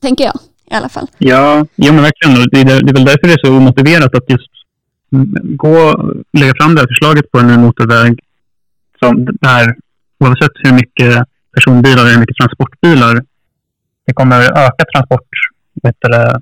Tänker 0.00 0.24
jag 0.24 0.34
i 0.70 0.74
alla 0.74 0.88
fall. 0.88 1.06
Ja, 1.18 1.66
ja 1.74 1.92
men 1.92 2.02
verkligen. 2.02 2.48
Det 2.50 2.60
är, 2.60 2.82
det 2.82 2.90
är 2.90 2.94
väl 2.94 3.04
därför 3.04 3.26
det 3.26 3.32
är 3.32 3.46
så 3.46 3.56
omotiverat 3.56 4.14
att 4.14 4.30
just 4.30 4.50
gå, 5.42 5.74
lägga 6.32 6.54
fram 6.56 6.74
det 6.74 6.80
här 6.80 6.88
förslaget 6.88 7.30
på 7.30 7.38
en 7.38 7.46
ny 7.46 7.56
motorväg 7.56 8.20
som 8.98 9.24
där 9.40 9.76
oavsett 10.18 10.52
hur 10.54 10.72
mycket 10.72 11.24
personbilar 11.54 12.04
och 12.04 12.10
hur 12.10 12.20
mycket 12.20 12.36
transportbilar 12.36 13.22
det 14.06 14.12
kommer 14.14 14.40
öka 14.40 14.84
transport, 14.94 15.28
vet 15.82 15.96
du, 16.00 16.08
det, 16.08 16.40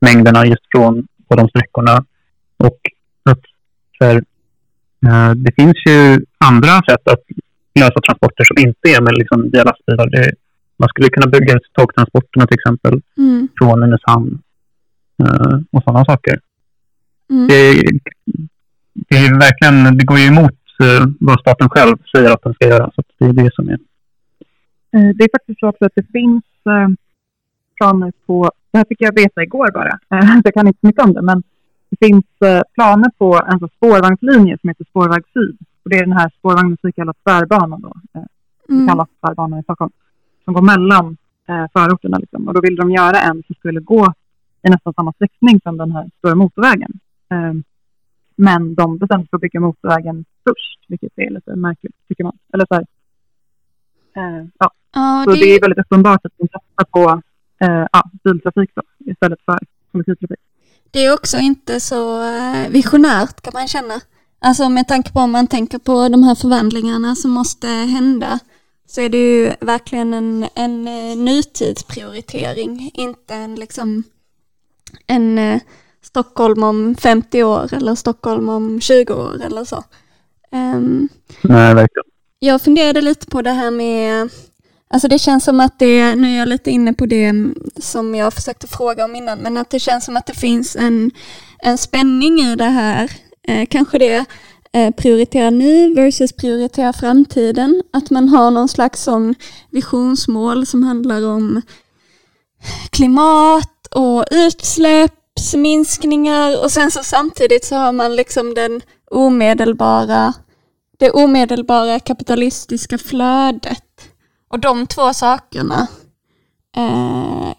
mängderna 0.00 0.46
just 0.46 0.62
från 0.72 1.06
på 1.28 1.36
de 1.36 1.48
sträckorna. 1.48 2.04
Och 2.56 2.78
att 3.30 3.40
här, 4.00 4.16
eh, 5.06 5.30
det 5.30 5.52
finns 5.58 5.76
ju 5.86 6.24
andra 6.38 6.74
sätt 6.88 7.08
att 7.12 7.24
lösa 7.74 8.00
transporter 8.00 8.44
som 8.44 8.58
inte 8.66 8.88
är 8.96 9.00
med 9.00 9.14
liksom, 9.14 9.50
via 9.52 9.64
lastbilar. 9.64 10.10
Det, 10.10 10.32
man 10.76 10.88
skulle 10.88 11.08
kunna 11.08 11.26
bygga 11.26 11.54
ut 11.54 11.72
tågtransporterna 11.72 12.46
till 12.46 12.58
exempel 12.60 13.00
Mm, 13.18 13.48
från 13.58 13.80
Nynäshamn 13.80 14.38
eh, 15.22 15.58
och 15.72 15.82
sådana 15.82 16.04
saker. 16.04 16.40
Mm, 17.30 17.46
Det, 17.48 17.82
det, 18.94 19.16
är 19.16 19.38
verkligen, 19.38 19.98
det 19.98 20.04
går 20.04 20.18
ju 20.18 20.26
emot 20.26 20.58
eh, 20.82 21.06
vad 21.20 21.40
staten 21.40 21.68
själv 21.68 21.96
säger 22.16 22.30
att 22.30 22.42
den 22.42 22.54
ska 22.54 22.68
göra. 22.68 22.90
Så 22.94 23.02
det 23.18 23.24
är 23.24 23.32
det 23.32 23.54
som 23.54 23.68
är... 23.68 23.78
Eh, 24.92 25.10
Det 25.16 25.24
är 25.24 25.38
faktiskt 25.38 25.60
så 25.60 25.68
också 25.68 25.84
att 25.84 25.94
det 25.94 26.12
finns 26.12 26.44
eh, 26.66 26.88
planer 27.76 28.12
på, 28.26 28.50
det 28.70 28.78
här 28.78 28.84
fick 28.88 29.00
jag 29.00 29.14
veta 29.14 29.42
igår 29.42 29.70
bara, 29.72 29.98
jag 30.44 30.54
kan 30.54 30.66
inte 30.66 30.86
mycket 30.86 31.04
om 31.04 31.12
det, 31.12 31.22
men 31.22 31.42
det 31.90 32.06
finns 32.06 32.24
planer 32.74 33.10
på 33.18 33.40
en 33.52 33.58
så 33.58 33.68
spårvagnslinje 33.76 34.58
som 34.60 34.68
heter 34.68 34.84
Spårväg 34.84 35.22
Syd. 35.32 35.56
Och 35.82 35.90
det 35.90 35.96
är 35.96 36.04
den 36.04 36.12
här 36.12 36.32
spårvagnen 36.38 36.76
som 36.80 36.92
kallas 36.92 37.16
Tvärbanan 37.24 37.80
då, 37.80 37.92
mm, 38.68 38.88
kallas 38.88 39.08
Tvärbanan 39.20 39.60
i 39.60 39.62
Stockholm, 39.62 39.92
som 40.44 40.54
går 40.54 40.62
mellan 40.62 41.16
förorterna. 41.72 42.18
Liksom. 42.18 42.48
Och 42.48 42.54
då 42.54 42.60
vill 42.60 42.76
de 42.76 42.90
göra 42.90 43.20
en 43.20 43.42
som 43.46 43.54
skulle 43.54 43.80
gå 43.80 44.14
i 44.62 44.70
nästan 44.70 44.94
samma 44.94 45.12
sträckning 45.12 45.60
som 45.60 45.76
den 45.76 45.92
här 45.92 46.10
stora 46.18 46.34
motorvägen. 46.34 46.92
Eh, 47.30 47.54
men 48.36 48.74
de 48.74 48.98
bestämde 48.98 49.24
sig 49.24 49.28
för 49.30 49.36
att 49.36 49.40
bygga 49.40 49.60
motorvägen 49.60 50.24
först, 50.44 50.84
vilket 50.88 51.12
är 51.16 51.30
lite 51.30 51.56
märkligt 51.56 51.94
tycker 52.08 52.24
man. 52.24 52.38
Eller 52.52 52.66
så 52.66 52.74
här, 52.74 52.86
eh, 54.16 54.46
ja, 54.58 54.70
Ja, 54.92 55.22
så 55.24 55.30
det 55.30 55.38
är 55.38 55.54
det, 55.54 55.60
väldigt 55.62 55.78
uppenbart 55.78 56.20
att 56.26 56.32
de 56.36 56.48
satsar 56.48 56.84
på 56.90 57.22
eh, 57.64 57.86
ja, 57.92 58.02
biltrafik 58.24 58.70
då, 58.74 58.82
istället 58.98 59.38
för 59.44 59.58
kollektivtrafik. 59.92 60.40
det 60.90 61.04
är 61.04 61.14
också 61.14 61.38
inte 61.38 61.80
så 61.80 62.22
eh, 62.22 62.68
visionärt 62.70 63.40
kan 63.40 63.52
man 63.54 63.68
känna. 63.68 63.94
Alltså 64.40 64.68
med 64.68 64.88
tanke 64.88 65.12
på 65.12 65.20
om 65.20 65.32
man 65.32 65.46
tänker 65.46 65.78
på 65.78 66.08
de 66.08 66.22
här 66.22 66.34
förvandlingarna 66.34 67.14
som 67.14 67.30
måste 67.30 67.66
hända 67.66 68.38
så 68.86 69.00
är 69.00 69.08
det 69.08 69.18
ju 69.18 69.52
verkligen 69.60 70.14
en, 70.14 70.46
en 70.54 70.88
eh, 70.88 71.16
nutidsprioritering, 71.16 72.90
inte 72.94 73.34
en 73.34 73.54
liksom 73.54 74.02
en 75.06 75.60
Stockholm 76.02 76.62
om 76.62 76.94
50 76.94 77.42
år 77.42 77.74
eller 77.74 77.94
Stockholm 77.94 78.48
om 78.48 78.80
20 78.80 79.14
år 79.14 79.42
eller 79.44 79.64
så. 79.64 79.84
Ehm, 80.52 81.08
Nej, 81.42 81.74
verkligen. 81.74 82.04
jag 82.38 82.62
funderade 82.62 83.00
lite 83.00 83.26
på 83.26 83.42
det 83.42 83.50
här 83.50 83.70
med, 83.70 84.28
alltså 84.90 85.08
det 85.08 85.18
känns 85.18 85.44
som 85.44 85.60
att 85.60 85.78
det, 85.78 86.14
nu 86.14 86.34
är 86.34 86.38
jag 86.38 86.48
lite 86.48 86.70
inne 86.70 86.92
på 86.92 87.06
det 87.06 87.32
som 87.76 88.14
jag 88.14 88.34
försökte 88.34 88.66
fråga 88.66 89.04
om 89.04 89.16
innan, 89.16 89.38
men 89.38 89.56
att 89.56 89.70
det 89.70 89.80
känns 89.80 90.04
som 90.04 90.16
att 90.16 90.26
det 90.26 90.34
finns 90.34 90.76
en, 90.76 91.10
en 91.58 91.78
spänning 91.78 92.40
i 92.40 92.56
det 92.56 92.64
här. 92.64 93.10
Eh, 93.48 93.66
kanske 93.70 93.98
det 93.98 94.24
eh, 94.72 94.90
prioritera 94.90 95.50
nu 95.50 95.94
versus 95.94 96.32
prioritera 96.32 96.92
framtiden. 96.92 97.82
Att 97.92 98.10
man 98.10 98.28
har 98.28 98.50
någon 98.50 98.68
slags 98.68 99.02
sån 99.02 99.34
visionsmål 99.70 100.66
som 100.66 100.82
handlar 100.82 101.26
om 101.26 101.62
klimat 102.90 103.86
och 103.94 104.24
utsläppsminskningar 105.38 106.62
och 106.64 106.72
sen 106.72 106.90
så 106.90 107.02
samtidigt 107.02 107.64
så 107.64 107.76
har 107.76 107.92
man 107.92 108.16
liksom 108.16 108.54
den 108.54 108.80
omedelbara 109.10 110.32
det 110.98 111.10
omedelbara 111.10 112.00
kapitalistiska 112.00 112.98
flödet. 112.98 113.84
Och 114.48 114.58
de 114.58 114.86
två 114.86 115.14
sakerna 115.14 115.86
eh, 116.76 117.52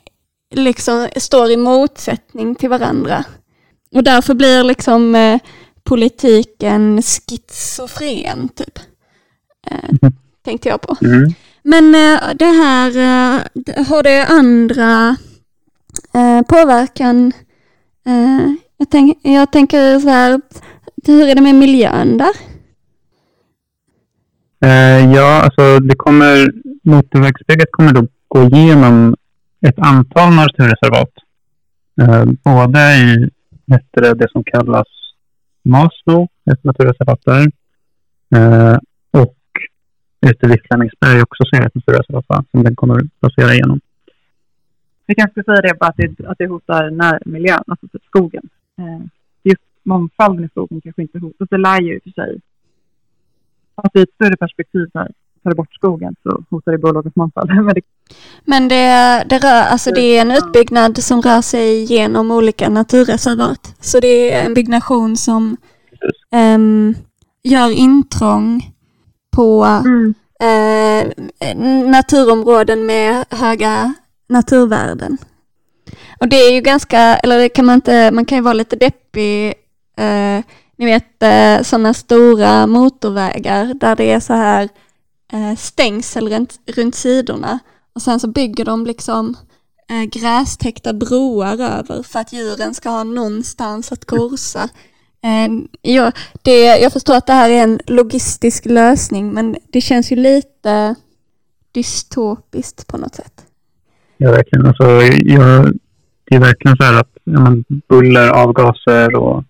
liksom 0.55 1.07
står 1.15 1.51
i 1.51 1.57
motsättning 1.57 2.55
till 2.55 2.69
varandra. 2.69 3.24
Och 3.95 4.03
därför 4.03 4.33
blir 4.33 4.63
liksom 4.63 5.15
eh, 5.15 5.39
politiken 5.83 7.01
schizofren, 7.01 8.50
typ. 8.50 8.79
Eh, 9.71 10.09
tänkte 10.45 10.69
jag 10.69 10.81
på. 10.81 10.95
Mm. 11.01 11.33
Men 11.63 11.95
eh, 11.95 12.19
det 12.36 12.45
här, 12.45 12.89
eh, 12.89 13.86
har 13.88 14.03
det 14.03 14.25
andra 14.25 15.15
eh, 16.13 16.41
påverkan? 16.41 17.33
Eh, 18.09 18.53
jag, 18.77 18.89
tänk, 18.89 19.17
jag 19.21 19.51
tänker 19.51 19.99
så 19.99 20.09
här, 20.09 20.41
hur 21.05 21.27
är 21.29 21.35
det 21.35 21.41
med 21.41 21.55
miljön 21.55 22.17
där? 22.17 22.31
Eh, 24.65 25.13
ja, 25.13 25.41
alltså 25.41 25.79
det 25.79 25.95
kommer, 25.95 26.51
motorvägsbygget 26.83 27.71
kommer 27.71 27.93
då 27.93 28.07
gå 28.27 28.43
igenom 28.43 29.15
ett 29.67 29.79
antal 29.79 30.33
naturreservat. 30.33 31.09
Eh, 32.01 32.25
både 32.43 32.79
i 32.79 33.29
det, 33.65 34.13
det 34.13 34.31
som 34.31 34.43
kallas 34.43 34.87
Maslo 35.63 36.27
ett 36.51 36.63
naturreservat 36.63 37.19
där. 37.25 37.51
Och 39.11 39.35
ute 40.27 40.47
vid 40.47 40.59
Flemingsberg 40.67 41.21
också 41.21 41.43
så 41.45 41.55
är 41.55 41.59
det 41.59 41.67
ett 41.67 41.75
naturreservat 41.75 42.45
som 42.51 42.63
den 42.63 42.75
kommer 42.75 43.01
passera 43.19 43.53
igenom. 43.53 43.79
Vi 45.09 45.15
kanske 45.15 45.41
ska 45.41 45.51
säga 45.51 45.61
det 45.61 45.79
bara 45.79 45.89
att 45.89 45.97
det, 45.97 46.27
att 46.27 46.37
det 46.37 46.47
hotar 46.47 46.89
närmiljön, 46.89 47.63
alltså 47.67 47.87
typ 47.87 48.03
skogen. 48.05 48.49
Eh, 48.77 49.05
just 49.43 49.61
mångfalden 49.83 50.45
i 50.45 50.49
skogen 50.49 50.81
kanske 50.81 51.01
inte 51.01 51.19
hotas. 51.19 51.49
Det 51.49 51.57
lär 51.57 51.81
ju 51.81 51.95
i 51.95 51.99
och 51.99 52.03
för 52.03 52.11
sig, 52.11 52.41
att 53.75 53.95
i 53.95 54.01
ett 54.01 54.13
större 54.15 54.37
perspektiv 54.37 54.89
där, 54.93 55.11
tar 55.43 55.53
bort 55.53 55.73
skogen 55.73 56.15
så 56.23 56.43
hotar 56.49 56.71
det 56.71 56.77
biologisk 56.77 57.15
mångfald. 57.15 57.49
Men 57.65 57.73
det, 57.73 57.81
Men 58.45 58.67
det, 58.67 59.23
det, 59.29 59.37
rör, 59.37 59.63
alltså 59.71 59.91
det 59.91 60.01
är 60.01 60.21
en 60.21 60.31
utbyggnad 60.31 60.97
som 60.97 61.21
rör 61.21 61.41
sig 61.41 61.83
genom 61.83 62.31
olika 62.31 62.69
naturreservat. 62.69 63.75
Så 63.79 63.99
det 63.99 64.33
är 64.33 64.45
en 64.45 64.53
byggnation 64.53 65.17
som 65.17 65.57
ehm, 66.31 66.93
gör 67.43 67.71
intrång 67.71 68.61
på 69.35 69.65
eh, 70.41 71.07
naturområden 71.87 72.85
med 72.85 73.25
höga 73.29 73.93
naturvärden. 74.29 75.17
Och 76.19 76.29
det 76.29 76.36
är 76.36 76.51
ju 76.51 76.62
ganska, 76.62 77.00
eller 77.00 77.38
det 77.38 77.50
kan 77.50 77.65
man 77.65 77.75
inte, 77.75 78.12
man 78.12 78.25
kan 78.25 78.38
ju 78.38 78.41
vara 78.41 78.53
lite 78.53 78.75
deppig, 78.75 79.48
eh, 79.98 80.43
ni 80.77 80.86
vet 80.86 81.24
eh, 81.24 81.63
sådana 81.63 81.93
stora 81.93 82.67
motorvägar 82.67 83.74
där 83.74 83.95
det 83.95 84.12
är 84.12 84.19
så 84.19 84.33
här 84.33 84.69
eh, 85.33 85.55
stängsel 85.57 86.29
runt, 86.29 86.59
runt 86.65 86.95
sidorna 86.95 87.59
och 87.93 88.01
sen 88.01 88.19
så 88.19 88.27
bygger 88.27 88.65
de 88.65 88.86
liksom 88.86 89.38
eh, 89.89 90.03
grästäckta 90.03 90.93
broar 90.93 91.62
över 91.62 92.03
för 92.03 92.19
att 92.19 92.33
djuren 92.33 92.74
ska 92.74 92.89
ha 92.89 93.03
någonstans 93.03 93.91
att 93.91 94.05
korsa. 94.05 94.69
Eh, 95.24 95.50
jag, 95.81 96.13
det, 96.41 96.63
jag 96.63 96.93
förstår 96.93 97.15
att 97.15 97.27
det 97.27 97.33
här 97.33 97.50
är 97.50 97.63
en 97.63 97.79
logistisk 97.88 98.65
lösning 98.65 99.33
men 99.33 99.55
det 99.71 99.81
känns 99.81 100.12
ju 100.12 100.15
lite 100.15 100.95
dystopiskt 101.71 102.88
på 102.88 102.98
något 102.98 103.15
sätt. 103.15 103.45
Ja, 104.21 104.31
verkligen. 104.31 104.65
Alltså, 104.65 104.83
jag, 105.35 105.73
det 106.25 106.35
är 106.35 106.39
verkligen 106.39 106.77
så 106.77 106.83
här 106.83 106.99
att 106.99 107.11
ja, 107.23 107.39
men, 107.39 107.63
buller, 107.89 108.29
avgaser 108.29 109.15
och 109.15 109.43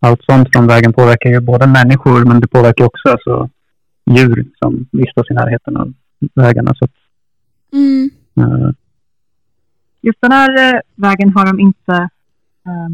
allt 0.00 0.24
sånt 0.24 0.48
från 0.52 0.66
vägen 0.66 0.92
påverkar 0.92 1.30
ju 1.30 1.40
både 1.40 1.66
människor 1.66 2.24
men 2.24 2.40
det 2.40 2.48
påverkar 2.48 2.84
också 2.84 3.08
alltså, 3.08 3.50
djur 4.10 4.46
som 4.58 4.86
vistas 4.92 5.30
i 5.30 5.34
närheten 5.34 5.76
av 5.76 5.92
vägarna. 6.34 6.74
Så 6.74 6.84
att, 6.84 6.90
Mm. 7.72 8.10
eh, 8.36 8.70
just 10.02 10.20
den 10.20 10.32
här 10.32 10.74
eh, 10.74 10.80
vägen 10.96 11.32
har 11.36 11.46
de 11.46 11.60
inte, 11.60 11.92
eh, 12.66 12.88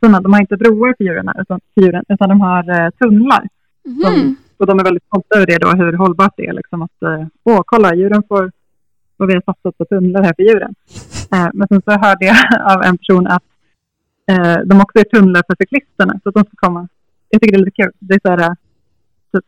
sådana, 0.00 0.20
de 0.20 0.32
har 0.32 0.40
inte 0.40 0.56
broar 0.56 0.94
för 0.98 1.04
djuren, 1.04 1.28
utan, 1.38 1.60
för 1.74 1.82
djuren, 1.82 2.04
utan 2.08 2.28
de 2.28 2.40
har 2.40 2.70
eh, 2.84 2.90
tunnlar. 2.90 3.48
Mhm. 3.84 4.36
Och 4.56 4.66
de 4.66 4.78
är 4.78 4.84
väldigt 4.84 5.04
stolta 5.04 5.36
över 5.36 5.46
det 5.46 5.58
då, 5.58 5.70
hur 5.70 5.92
hållbart 5.92 6.34
det 6.36 6.46
är. 6.46 6.52
Liksom 6.52 6.82
att, 6.82 7.02
eh, 7.02 7.26
åh, 7.44 7.60
kolla, 7.66 7.94
djuren 7.94 8.22
får, 8.28 8.52
och 9.22 9.28
vi 9.28 9.34
har 9.34 9.42
satsat 9.46 9.78
på 9.78 9.84
tunnlar 9.84 10.22
här 10.22 10.32
för 10.36 10.42
djuren. 10.42 10.74
Eh, 11.32 11.48
men 11.54 11.68
sen 11.68 11.82
så 11.84 11.90
hörde 11.90 12.24
jag 12.26 12.36
av 12.74 12.82
en 12.82 12.98
person 12.98 13.26
att 13.26 13.42
eh, 14.30 14.56
de 14.66 14.80
också 14.80 14.98
är 14.98 15.04
tunnlar 15.04 15.42
för 15.46 15.56
cyklisterna, 15.58 16.20
så 16.22 16.28
att 16.28 16.34
de 16.34 16.44
ska 16.44 16.56
komma. 16.56 16.88
Jag 17.28 17.40
tycker 17.40 17.52
det 17.56 17.62
är 17.62 17.64
lite 17.64 17.82
kul. 17.82 17.92
Det 17.98 18.14
är 18.14 18.20
så 18.24 18.30
här, 18.30 18.38
eh, 18.40 18.54
typ, 19.32 19.44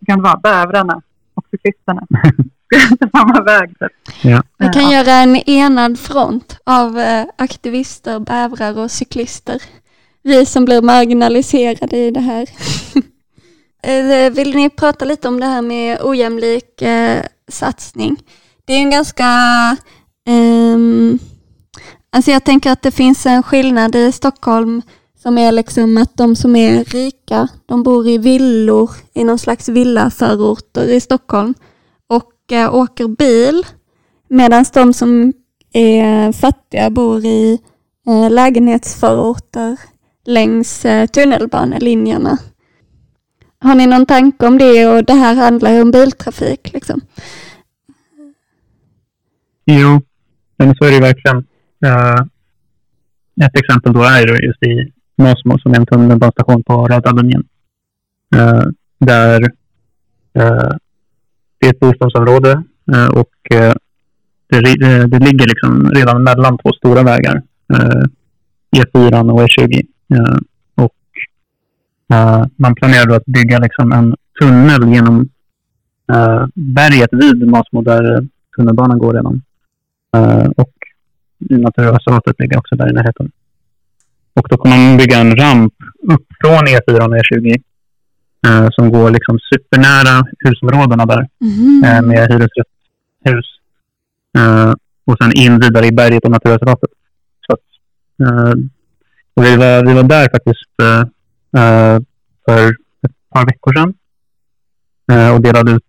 det 0.00 0.06
kan 0.06 0.22
vara 0.22 0.36
bävrarna 0.36 1.02
och 1.34 1.44
cyklisterna. 1.50 2.06
samma 3.12 3.42
väg. 3.42 3.68
Typ. 3.78 3.92
Ja. 4.22 4.42
Vi 4.58 4.68
kan 4.68 4.82
Ja. 4.82 4.92
göra 4.92 5.12
en 5.12 5.36
enad 5.36 5.98
front 5.98 6.58
av 6.64 6.98
eh, 6.98 7.26
aktivister, 7.36 8.18
bävrar 8.20 8.78
och 8.78 8.90
cyklister. 8.90 9.62
Vi 10.22 10.46
som 10.46 10.64
blir 10.64 10.82
marginaliserade 10.82 11.96
i 11.96 12.10
det 12.10 12.20
här. 12.20 12.48
Eh, 13.82 14.30
Vill 14.32 14.54
ni 14.54 14.70
prata 14.70 15.04
lite 15.04 15.28
om 15.28 15.40
det 15.40 15.46
här 15.46 15.62
med 15.62 15.98
ojämlik 16.02 16.82
eh, 16.82 17.22
satsning? 17.48 18.16
Det 18.68 18.74
är 18.74 18.78
en 18.78 18.90
ganska... 18.90 19.26
Um, 20.28 21.18
alltså 22.12 22.30
jag 22.30 22.44
tänker 22.44 22.72
att 22.72 22.82
det 22.82 22.90
finns 22.90 23.26
en 23.26 23.42
skillnad 23.42 23.94
i 23.94 24.12
Stockholm 24.12 24.82
som 25.22 25.38
är 25.38 25.52
liksom 25.52 25.96
att 25.96 26.16
de 26.16 26.36
som 26.36 26.56
är 26.56 26.84
rika, 26.84 27.48
de 27.66 27.82
bor 27.82 28.08
i 28.08 28.18
villor 28.18 28.90
i 29.14 29.24
någon 29.24 29.38
slags 29.38 29.68
villaförorter 29.68 30.84
i 30.84 31.00
Stockholm 31.00 31.54
och 32.08 32.52
eh, 32.52 32.74
åker 32.74 33.08
bil 33.08 33.66
Medan 34.28 34.64
de 34.74 34.92
som 34.92 35.32
är 35.72 36.32
fattiga 36.32 36.90
bor 36.90 37.24
i 37.24 37.58
eh, 38.06 38.30
lägenhetsförorter 38.30 39.76
längs 40.26 40.84
eh, 40.84 41.06
tunnelbanelinjerna. 41.06 42.38
Har 43.60 43.74
ni 43.74 43.86
någon 43.86 44.06
tanke 44.06 44.46
om 44.46 44.58
det? 44.58 44.86
Och 44.86 45.04
det 45.04 45.14
här 45.14 45.34
handlar 45.34 45.72
ju 45.72 45.82
om 45.82 45.90
biltrafik. 45.90 46.72
Liksom. 46.72 47.00
Jo, 49.70 50.02
men 50.56 50.74
så 50.74 50.84
är 50.84 50.90
det 50.90 51.00
verkligen. 51.00 51.36
Uh, 51.86 52.20
ett 53.46 53.58
exempel 53.58 53.92
då 53.92 54.02
är 54.02 54.44
just 54.46 54.62
i 54.62 54.92
Mosmo 55.16 55.58
som 55.58 55.72
är 55.72 55.76
en 55.76 55.86
tunnelbanestation 55.86 56.62
på 56.62 56.86
Röda 56.86 57.12
linjen. 57.12 57.44
Uh, 58.36 58.64
där 58.98 59.40
uh, 60.38 60.70
det 61.58 61.66
är 61.66 61.70
ett 61.70 61.80
bostadsområde 61.80 62.62
och 63.12 63.30
det, 64.48 65.06
det 65.06 65.18
ligger 65.18 65.46
liksom 65.48 65.90
redan 65.90 66.22
mellan 66.22 66.58
två 66.58 66.72
stora 66.72 67.02
vägar. 67.02 67.42
E 68.76 68.82
E4 68.82 69.30
och 69.30 69.40
E20. 69.40 69.82
Och 70.74 70.94
man 72.56 72.74
planerar 72.74 73.06
då 73.06 73.14
att 73.14 73.24
bygga 73.26 73.58
liksom 73.58 73.92
en 73.92 74.16
tunnel 74.40 74.92
genom 74.92 75.28
berget 76.54 77.10
vid 77.12 77.48
Masmo 77.48 77.82
där 77.82 78.28
tunnelbanan 78.56 78.98
går 78.98 79.14
redan. 79.14 79.42
Eh, 80.16 80.46
och 80.56 80.72
naturreservatet 81.38 82.40
ligger 82.40 82.58
också 82.58 82.76
där 82.76 82.90
i 82.90 82.92
närheten. 82.92 83.30
Och 84.34 84.46
då 84.48 84.56
kommer 84.56 84.76
man 84.76 84.96
bygga 84.96 85.18
en 85.18 85.36
ramp 85.36 85.74
upp 86.12 86.26
från 86.40 86.66
E4 86.66 87.00
och 87.00 87.16
E20 87.16 87.62
eh, 88.46 88.68
som 88.70 88.90
går 88.90 89.10
liksom 89.10 89.38
supernära 89.52 90.26
husområdena 90.38 91.06
där 91.06 91.28
eh, 91.84 92.02
med 92.02 92.28
hyresrättshus. 92.30 93.48
Eh, 94.38 94.72
och 95.04 95.16
sen 95.20 95.32
in 95.32 95.60
vidare 95.60 95.86
i 95.86 95.92
berget 95.92 96.24
och 96.24 96.30
naturreservatet. 96.30 96.90
Så 97.46 97.52
att, 97.52 97.60
och 99.34 99.44
vi, 99.44 99.56
var, 99.56 99.86
vi 99.86 99.94
var 99.94 100.02
där 100.02 100.28
faktiskt 100.32 100.64
för 102.44 102.68
ett 103.02 103.30
par 103.32 103.46
veckor 103.46 103.72
sedan 103.74 103.94
och 105.34 105.40
delade 105.40 105.72
ut 105.72 105.84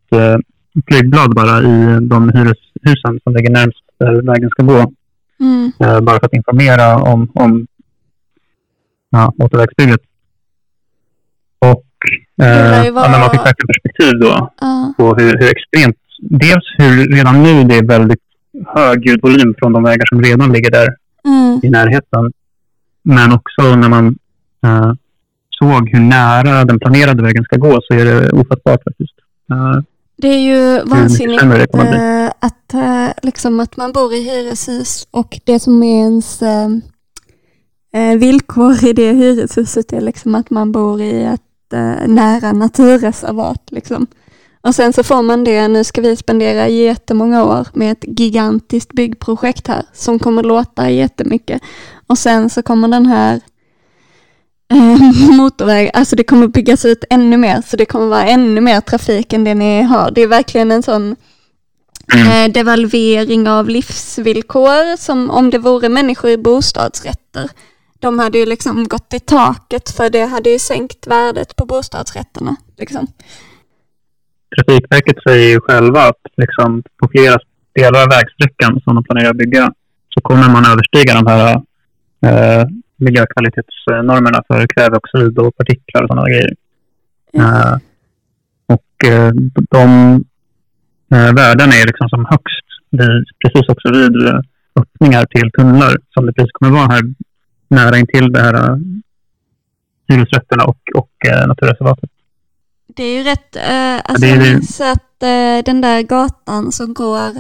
flygblad 0.88 1.36
bara 1.36 1.62
i 1.62 2.00
de 2.02 2.30
hyreshusen 2.30 3.20
som 3.24 3.36
ligger 3.36 3.50
närmast 3.50 3.89
där 4.00 4.22
vägen 4.32 4.50
ska 4.50 4.64
gå. 4.64 4.92
Mm. 5.40 5.72
Eh, 5.80 6.00
bara 6.02 6.20
för 6.20 6.26
att 6.26 6.34
informera 6.34 6.96
om, 6.98 7.32
om 7.34 7.68
ja, 9.10 9.34
motorvägsbygget. 9.38 10.02
Och 11.60 11.86
eh, 12.46 12.86
ja, 12.86 12.92
men 13.12 13.20
man 13.20 13.30
fick 13.32 13.40
verkligen 13.40 13.68
perspektiv 13.68 14.20
då 14.22 14.50
Ja. 14.62 14.94
på 14.98 15.16
hur, 15.16 15.38
hur 15.40 15.52
extremt... 15.52 15.96
Dels 16.22 16.66
hur 16.78 17.08
redan 17.16 17.44
nu 17.44 17.64
det 17.64 17.76
är 17.76 17.88
väldigt 17.88 18.22
hög 18.68 19.06
ljudvolym 19.06 19.56
från 19.60 19.74
de 19.74 19.84
vägar 19.84 20.06
som 20.10 20.22
redan 20.22 20.52
ligger 20.52 20.72
där 20.72 20.96
Mm. 21.26 21.60
i 21.64 21.70
närheten. 21.70 22.32
Men 23.04 23.32
också 23.34 23.76
när 23.76 23.90
man 23.90 24.08
eh, 24.64 24.94
såg 25.50 25.90
hur 25.90 26.00
nära 26.00 26.66
den 26.66 26.80
planerade 26.80 27.24
vägen 27.24 27.44
ska 27.44 27.58
gå 27.58 27.80
så 27.82 27.94
är 27.94 28.06
det 28.06 28.30
ofattbart 28.32 28.84
faktiskt. 28.84 29.14
Eh, 29.52 29.82
Det 30.22 30.28
är 30.28 30.40
ju 30.40 30.84
vansinnigt 30.84 31.42
kommer 31.72 32.34
att 32.40 32.74
eh, 32.74 33.08
liksom 33.22 33.60
att 33.60 33.78
man 33.78 33.92
bor 33.92 34.14
i 34.14 34.22
hyreshus 34.24 35.08
och 35.12 35.40
det 35.44 35.60
som 35.60 35.84
är 35.84 36.00
ens 36.00 36.42
eh, 36.42 38.18
villkor 38.18 38.86
i 38.86 38.94
det 38.94 39.14
hyreshuset 39.14 39.94
är 39.94 40.02
liksom 40.02 40.36
att 40.36 40.50
man 40.50 40.72
bor 40.72 41.02
i 41.02 41.24
ett 41.24 41.42
nära 42.08 42.52
naturreservat. 42.52 43.72
Liksom. 43.72 44.08
Och 44.62 44.76
sen 44.76 44.94
så 44.94 45.04
får 45.04 45.22
man 45.22 45.44
det, 45.44 45.68
nu 45.68 45.84
ska 45.84 46.02
vi 46.02 46.16
spendera 46.16 46.68
jättemånga 46.68 47.44
år 47.44 47.68
med 47.74 47.92
ett 47.92 48.20
gigantiskt 48.20 48.94
byggprojekt 48.94 49.68
här 49.68 49.86
som 49.94 50.20
kommer 50.20 50.44
låta 50.44 50.90
jättemycket. 50.90 51.62
Och 52.08 52.18
sen 52.18 52.50
så 52.50 52.62
kommer 52.62 52.88
den 52.88 53.06
här 53.06 53.42
eh, 54.72 55.32
motorväg, 55.38 55.92
alltså 55.94 56.16
det 56.16 56.24
kommer 56.24 56.48
byggas 56.48 56.86
ut 56.86 57.04
ännu 57.10 57.38
mer, 57.38 57.62
så 57.68 57.78
det 57.78 57.86
kommer 57.86 58.08
vara 58.08 58.26
ännu 58.26 58.62
mer 58.62 58.82
trafik 58.82 59.34
än 59.34 59.44
det 59.44 59.56
ni 59.56 59.82
har. 59.82 60.12
Det 60.12 60.22
är 60.22 60.28
verkligen 60.28 60.72
en 60.72 60.84
sån 60.84 61.16
eh, 62.16 62.52
devalvering 62.52 63.50
av 63.50 63.70
livsvillkor 63.70 64.98
som 64.98 65.30
om 65.30 65.50
det 65.50 65.58
vore 65.58 65.90
människor 65.90 66.30
i 66.30 66.38
bostadsrätter. 66.38 67.50
De 68.00 68.20
hade 68.20 68.38
ju 68.38 68.46
liksom 68.46 68.88
gått 68.88 69.14
i 69.14 69.20
taket 69.20 69.90
för 69.90 70.10
det 70.10 70.26
hade 70.26 70.50
ju 70.50 70.60
sänkt 70.60 71.08
värdet 71.08 71.56
på 71.56 71.66
bostadsrätterna. 71.66 72.56
Liksom. 72.78 73.08
Trafikverket 74.56 75.24
säger 75.28 75.50
ju 75.50 75.62
själva 75.62 76.02
att 76.02 76.22
liksom, 76.38 76.84
på 76.98 77.08
flera 77.08 77.38
delar 77.76 78.04
av 78.04 78.10
vägsträckan 78.10 78.82
som 78.82 78.96
de 78.96 79.04
planerar 79.04 79.30
att 79.30 79.38
bygga 79.38 79.74
så 80.10 80.22
kommer 80.22 80.50
man 80.50 80.66
överstiga 80.66 81.14
de 81.14 81.28
här 81.28 81.62
eh, 82.26 82.68
miljökvalitetsnormerna 83.00 84.44
för 84.48 84.68
kväveoxid 84.68 85.38
och 85.40 85.58
partiklar 85.58 86.04
och 86.04 86.08
sådana 86.08 86.30
grejer. 86.30 86.54
Eh, 87.34 87.76
och 88.66 89.10
eh, 89.10 89.32
de 89.70 89.90
eh, 91.14 91.34
värdena 91.34 91.74
är 91.76 91.86
liksom 91.88 92.10
som 92.10 92.26
högst 92.26 92.68
vid, 92.90 93.26
precis 93.44 93.70
också 93.70 93.92
vid 93.92 94.16
öppningar 94.76 95.26
till 95.26 95.52
tunnlar 95.52 95.98
som 96.14 96.26
det 96.26 96.34
precis 96.34 96.52
kommer 96.52 96.74
vara 96.74 96.88
här 96.88 97.02
nära 97.68 97.98
intill 97.98 98.32
det 98.32 98.42
här 98.42 98.80
hyresrätterna 100.08 100.64
och, 100.64 100.82
och 100.96 101.12
naturreservatet. 101.48 102.10
Det 102.96 103.04
är 103.04 103.18
ju 103.18 103.24
rätt, 103.24 103.56
eh, 103.56 103.96
alltså 103.96 104.26
det 104.26 104.32
är 104.32 104.54
minns 104.54 104.82
att 104.82 105.24
eh, 105.24 105.64
den 105.66 105.82
där 105.82 106.02
gatan 106.02 106.72
som 106.72 106.94
går, 106.94 107.32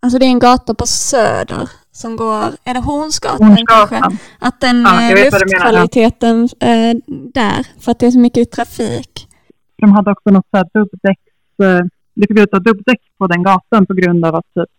alltså 0.00 0.18
det 0.18 0.26
är 0.26 0.30
en 0.30 0.38
gata 0.38 0.74
på 0.74 0.86
Söder 0.86 1.68
som 1.96 2.16
går, 2.16 2.44
är 2.64 2.74
det 2.74 2.80
Hornsgatan, 2.80 3.56
kanske? 3.56 3.96
Hornsgatan. 3.96 4.18
Att 4.38 4.60
den 4.60 4.76
Ja, 4.82 5.02
eh, 5.02 5.10
ja. 5.10 5.24
luftkvaliteten 5.24 6.48
eh, 6.60 6.92
där, 7.38 7.66
för 7.80 7.90
att 7.92 7.98
det 7.98 8.06
är 8.06 8.10
så 8.10 8.18
mycket 8.18 8.50
trafik. 8.50 9.28
De 9.76 9.92
hade 9.92 10.10
också 10.10 10.30
något 10.30 10.46
så 10.50 10.56
här 10.56 10.68
dubbdäcks... 10.74 11.22
Eh, 11.62 11.84
det 12.14 12.26
fick 12.28 12.38
ut 12.38 12.50
dubbdäck 12.50 13.00
på 13.18 13.26
den 13.26 13.42
gatan 13.42 13.86
på 13.86 13.94
grund 13.94 14.24
av 14.24 14.34
att 14.34 14.54
typ, 14.54 14.70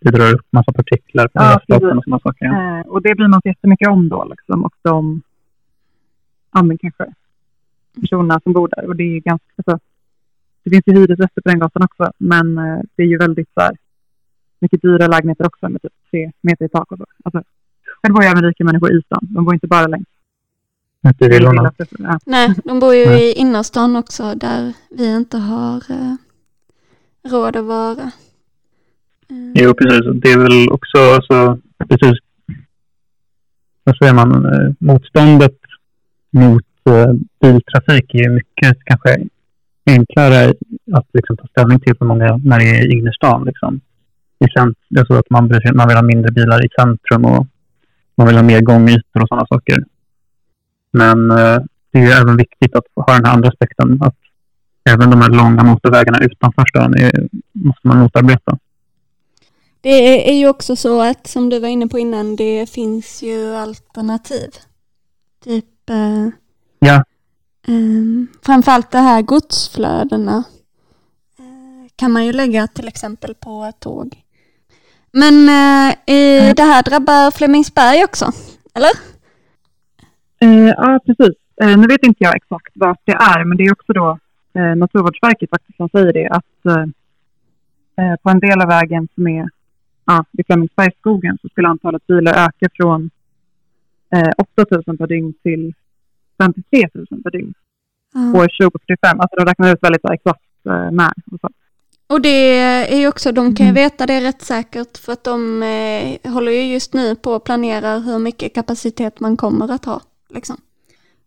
Det 0.00 0.10
drar 0.10 0.34
upp 0.34 0.46
massa 0.50 0.72
partiklar 0.72 1.24
på 1.28 1.30
Ja, 1.34 1.60
precis. 1.68 1.84
och 1.84 2.04
sådana 2.04 2.18
saker. 2.18 2.44
Ja. 2.46 2.78
eh, 2.80 2.86
och 2.86 3.02
det 3.02 3.14
bryr 3.14 3.28
man 3.28 3.40
sig 3.42 3.50
jättemycket 3.50 3.88
om 3.88 4.08
då 4.08 4.24
liksom. 4.24 4.64
Och 4.64 4.74
de, 4.82 5.22
ja 6.52 6.62
men 6.62 6.78
kanske 6.78 7.04
personerna 8.00 8.40
som 8.42 8.52
bor 8.52 8.68
där. 8.68 8.86
Och 8.86 8.96
det 8.96 9.02
är 9.16 9.20
ganska, 9.20 9.46
alltså, 9.56 9.78
det 10.64 10.70
finns 10.70 10.82
ju 10.86 10.92
hyresrätter 10.92 11.42
på 11.42 11.48
den 11.48 11.58
gatan 11.58 11.82
också. 11.82 12.12
Men 12.18 12.58
eh, 12.58 12.80
det 12.96 13.02
är 13.02 13.06
ju 13.06 13.18
väldigt 13.18 13.48
så 13.54 13.60
här, 13.60 13.76
mycket 14.58 14.82
dyra 14.82 15.06
lägenheter 15.06 15.46
också 15.46 15.68
med 15.68 15.82
typ 15.82 15.92
tre 16.12 16.30
meter 16.40 16.64
i 16.64 16.68
tak 16.68 16.92
och 16.92 16.98
så. 16.98 17.06
Alltså, 17.24 17.42
själv 18.02 18.14
bor 18.14 18.22
ju 18.22 18.28
även 18.28 18.44
rika 18.44 18.64
människor 18.64 18.92
i 18.98 19.02
stan. 19.02 19.28
De 19.30 19.44
bor 19.44 19.54
inte 19.54 19.66
bara 19.66 19.86
längs 19.86 20.06
Ute 21.08 21.24
i 21.24 21.28
villorna. 21.28 21.72
Ja. 21.98 22.18
Nej, 22.26 22.54
de 22.64 22.80
bor 22.80 22.94
ju 22.94 23.06
Nej. 23.06 23.22
i 23.22 23.32
innerstan 23.32 23.96
också 23.96 24.34
där 24.34 24.72
vi 24.90 25.16
inte 25.16 25.38
har 25.38 25.76
eh, 25.76 26.14
råd 27.30 27.56
att 27.56 27.64
vara. 27.64 28.02
Eh, 29.28 29.52
Jo, 29.54 29.74
precis. 29.74 30.22
Det 30.22 30.30
är 30.30 30.38
väl 30.38 30.68
också 30.70 31.20
så, 31.22 31.58
precis, 31.88 32.18
vad 33.84 33.96
säger 33.96 34.14
man, 34.14 34.44
eh, 34.44 34.72
motståndet 34.78 35.58
mot 36.30 36.64
eh, 36.86 37.12
biltrafik 37.40 38.14
är 38.14 38.18
ju 38.18 38.30
mycket 38.30 38.76
kanske 38.84 39.26
enklare 39.86 40.54
att 40.92 41.06
liksom, 41.12 41.36
ta 41.36 41.46
ställning 41.46 41.80
till 41.80 41.96
för 41.96 42.04
många 42.04 42.36
när 42.44 42.58
det 42.58 42.64
är 42.64 42.92
i 42.92 42.98
innerstan. 42.98 43.44
Liksom. 43.44 43.80
I 44.44 44.48
cent- 44.58 44.78
det 44.88 45.00
är 45.00 45.04
så 45.04 45.14
att 45.14 45.30
man, 45.30 45.48
sig- 45.48 45.74
man 45.74 45.88
vill 45.88 45.96
ha 45.96 46.02
mindre 46.02 46.32
bilar 46.32 46.64
i 46.66 46.68
centrum 46.80 47.24
och 47.24 47.46
man 48.14 48.26
vill 48.26 48.36
ha 48.36 48.42
mer 48.42 48.60
gångytor 48.60 49.22
och 49.22 49.28
sådana 49.28 49.46
saker. 49.46 49.84
Men 50.92 51.30
eh, 51.30 51.58
det 51.92 51.98
är 51.98 52.02
ju 52.06 52.10
även 52.10 52.36
viktigt 52.36 52.74
att 52.76 52.84
ha 53.06 53.14
den 53.14 53.24
här 53.24 53.32
andra 53.32 53.48
aspekten 53.48 53.98
att 54.02 54.16
även 54.90 55.10
de 55.10 55.20
här 55.22 55.30
långa 55.30 55.62
motorvägarna 55.64 56.18
utanför 56.20 56.64
stan 56.68 56.94
är, 56.94 57.28
måste 57.52 57.88
man 57.88 57.98
motarbeta. 57.98 58.58
Det 59.80 60.30
är, 60.30 60.38
ju 60.38 60.48
också 60.48 60.76
så 60.76 61.02
att 61.02 61.26
som 61.26 61.48
du 61.48 61.58
var 61.60 61.68
inne 61.68 61.88
på 61.88 61.98
innan, 61.98 62.36
det 62.36 62.70
finns 62.70 63.22
ju 63.22 63.54
alternativ. 63.54 64.50
Typ 65.44 65.90
eh, 65.90 66.28
Ja, 66.78 67.04
Um, 67.68 68.28
framförallt 68.42 68.90
det 68.90 68.98
här 68.98 69.22
godsflödena 69.22 70.44
eh, 71.38 71.90
kan 71.96 72.12
man 72.12 72.26
ju 72.26 72.32
lägga 72.32 72.66
till 72.66 72.88
exempel 72.88 73.34
på 73.34 73.72
tåg. 73.78 74.22
Men 75.12 75.34
eh, 75.48 76.14
i, 76.14 76.52
det 76.56 76.62
här 76.62 76.82
drabbar 76.82 77.30
Flemingsberg 77.30 78.04
också, 78.04 78.24
eller? 78.74 78.92
Eh, 80.40 80.68
ja, 80.68 81.00
precis. 81.06 81.36
Eh, 81.62 81.76
nu 81.78 81.86
vet 81.86 82.02
inte 82.02 82.24
jag 82.24 82.36
exakt 82.36 82.72
vart 82.74 83.00
det 83.04 83.12
är, 83.12 83.44
men 83.44 83.56
det 83.56 83.64
är 83.64 83.72
också 83.72 83.92
då 83.92 84.18
eh, 84.54 84.76
Naturvårdsverket 84.76 85.50
faktiskt 85.50 85.76
som 85.76 85.88
säger 85.88 86.12
det 86.12 86.28
att 86.28 86.66
eh, 86.66 86.82
eh, 88.04 88.16
på 88.22 88.30
en 88.30 88.40
del 88.40 88.60
av 88.60 88.68
vägen 88.68 89.08
som 89.14 89.26
är 89.26 89.48
ja, 90.04 90.24
vid 90.30 90.46
Flemingsbergsskogen 90.46 91.38
så 91.42 91.48
skulle 91.48 91.68
antalet 91.68 92.06
bilar 92.06 92.46
öka 92.46 92.68
från 92.74 93.10
eh, 94.14 94.32
8 94.56 94.66
000 94.86 94.98
per 94.98 95.06
dygn 95.06 95.34
till 95.42 95.74
53 96.38 96.88
000 96.94 97.22
per 97.22 97.30
dygn 97.30 97.54
år 98.14 98.48
2045. 98.62 99.20
Alltså 99.20 99.36
de 99.36 99.44
räknar 99.44 99.72
ut 99.72 99.82
väldigt 99.82 100.10
exakt 100.10 100.40
eh, 100.66 100.90
när. 100.90 101.12
Och 101.32 101.40
så. 101.40 101.48
Och 102.12 102.20
det 102.20 102.58
är 102.58 102.96
ju 102.98 103.08
också, 103.08 103.32
de 103.32 103.54
kan 103.56 103.66
ju 103.66 103.70
Mm. 103.70 103.82
veta 103.82 104.06
det 104.06 104.20
rätt 104.20 104.42
säkert 104.42 104.98
för 104.98 105.12
att 105.12 105.24
de 105.24 105.62
eh, 105.62 106.32
håller 106.32 106.52
ju 106.52 106.62
just 106.72 106.94
nu 106.94 107.16
på 107.16 107.34
att 107.34 107.44
planera 107.44 107.98
hur 107.98 108.18
mycket 108.18 108.54
kapacitet 108.54 109.20
man 109.20 109.36
kommer 109.36 109.72
att 109.72 109.84
ha. 109.84 110.00
Liksom. 110.30 110.56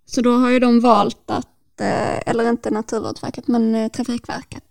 Så 0.06 0.22
då 0.22 0.38
har 0.38 0.50
ju 0.50 0.60
de 0.60 0.80
valt 0.80 1.32
att, 1.32 1.82
eh, 1.82 2.30
eller 2.30 2.50
inte 2.50 2.72
Naturvårdsverket, 2.72 3.48
men 3.48 3.76
eh, 3.76 3.88
Trafikverket, 3.88 4.64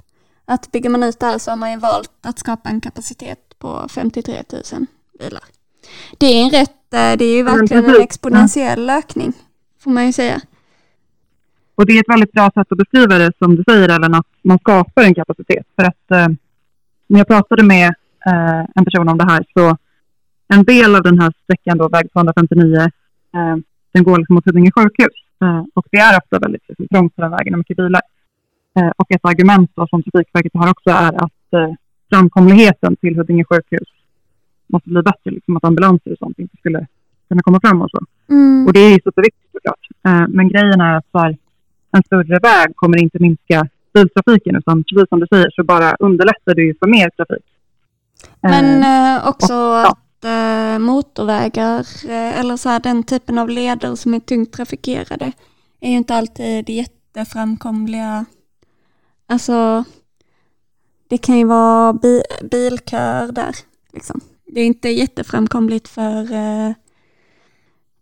att 0.44 0.72
bygger 0.72 0.90
man 0.90 1.02
ut 1.02 1.20
det 1.20 1.26
här 1.26 1.38
så 1.38 1.50
har 1.50 1.56
man 1.56 1.70
ju 1.70 1.78
valt 1.78 2.10
att 2.20 2.38
skapa 2.38 2.68
en 2.68 2.80
kapacitet 2.80 3.58
på 3.58 3.86
53 3.88 4.42
000 4.72 4.86
bilar. 5.18 5.44
Det 6.18 6.26
är 6.26 6.44
en 6.44 6.50
rätt, 6.50 6.94
eh, 6.94 7.16
det 7.18 7.24
är 7.24 7.36
ju 7.36 7.42
verkligen 7.42 7.84
en 7.84 8.00
exponentiell 8.00 8.90
ökning, 8.90 9.32
får 9.80 9.90
man 9.90 10.06
ju 10.06 10.12
säga. 10.12 10.40
Och 11.74 11.86
det 11.86 11.92
är 11.92 12.00
ett 12.00 12.14
väldigt 12.14 12.32
bra 12.32 12.50
sätt 12.54 12.72
att 12.72 12.78
beskriva 12.78 13.18
det 13.18 13.32
som 13.38 13.56
du 13.56 13.64
säger 13.68 13.88
Ellen, 13.88 14.14
att 14.14 14.26
man 14.42 14.58
skapar 14.58 15.02
en 15.02 15.14
kapacitet. 15.14 15.66
För 15.76 15.84
att 15.84 16.10
eh, 16.10 16.28
när 17.06 17.20
jag 17.20 17.26
pratade 17.26 17.64
med 17.64 17.94
eh, 18.26 18.60
en 18.74 18.84
person 18.84 19.08
om 19.08 19.18
det 19.18 19.24
här 19.24 19.44
så 19.54 19.76
en 20.48 20.64
del 20.64 20.96
av 20.96 21.02
den 21.02 21.20
här 21.20 21.32
sträckan 21.44 21.78
då, 21.78 21.88
väg 21.88 22.12
259, 22.12 22.80
eh, 23.34 23.56
den 23.92 24.04
går 24.04 24.18
liksom 24.18 24.34
mot 24.34 24.46
Huddinge 24.46 24.70
sjukhus. 24.76 25.14
Eh, 25.42 25.62
och 25.74 25.86
det 25.90 25.98
är 25.98 26.18
ofta 26.18 26.38
väldigt 26.38 26.68
liksom, 26.68 26.88
trångt 26.88 27.16
på 27.16 27.22
den 27.22 27.30
vägen 27.30 27.54
och 27.54 27.58
mycket 27.58 27.76
bilar. 27.76 28.02
Eh, 28.76 28.90
och 28.96 29.12
ett 29.12 29.24
argument 29.24 29.70
då, 29.74 29.86
som 29.86 30.02
Trafikverket 30.02 30.52
har 30.54 30.70
också 30.70 30.90
är 30.90 31.24
att 31.24 31.52
eh, 31.52 31.72
framkomligheten 32.10 32.96
till 32.96 33.16
Huddinge 33.16 33.44
sjukhus 33.44 33.88
måste 34.66 34.88
bli 34.88 35.02
bättre. 35.02 35.30
Liksom 35.30 35.56
att 35.56 35.64
ambulanser 35.64 36.12
och 36.12 36.18
sånt 36.18 36.38
inte 36.38 36.56
skulle 36.56 36.86
kunna 37.28 37.42
komma 37.42 37.60
fram 37.60 37.82
och 37.82 37.90
så. 37.90 38.00
Mm. 38.28 38.66
Och 38.66 38.72
det 38.72 38.80
är 38.80 38.90
ju 38.90 39.00
superviktigt 39.04 39.52
såklart. 39.52 39.86
Men 40.28 40.48
grejen 40.48 40.80
är 40.80 40.96
att 40.96 41.06
så 41.12 41.18
här, 41.18 41.36
en 41.96 42.02
större 42.02 42.38
väg 42.38 42.76
kommer 42.76 43.02
inte 43.02 43.18
minska 43.18 43.68
biltrafiken 43.94 44.56
utan 44.56 44.84
precis 44.84 45.08
som 45.08 45.20
du 45.20 45.26
säger 45.26 45.50
så 45.50 45.64
bara 45.64 45.96
underlättar 45.98 46.54
det 46.54 46.62
ju 46.62 46.74
för 46.78 46.86
mer 46.86 47.10
trafik. 47.10 47.44
Eh, 48.42 48.50
Men 48.50 48.82
eh, 49.16 49.28
också 49.28 49.54
och- 49.54 49.60
ja. 49.60 49.88
att 49.90 50.24
eh, 50.24 50.78
motorvägar 50.78 51.80
eh, 52.08 52.40
eller 52.40 52.56
så 52.56 52.68
här, 52.68 52.80
den 52.80 53.02
typen 53.02 53.38
av 53.38 53.48
leder 53.48 53.94
som 53.94 54.14
är 54.14 54.20
tungt 54.20 54.52
trafikerade 54.52 55.32
är 55.80 55.90
ju 55.90 55.96
inte 55.96 56.14
alltid 56.14 56.68
jätteframkomliga. 56.70 58.24
Alltså, 59.26 59.84
det 61.08 61.18
kan 61.18 61.38
ju 61.38 61.44
vara 61.44 61.92
bi 61.92 62.22
bilköer 62.50 63.32
där. 63.32 63.54
Liksom. 63.92 64.20
Det 64.46 64.60
är 64.60 64.66
inte 64.66 64.88
jätteframkomligt 64.88 65.88
för... 65.88 66.32
Eh, 66.32 66.72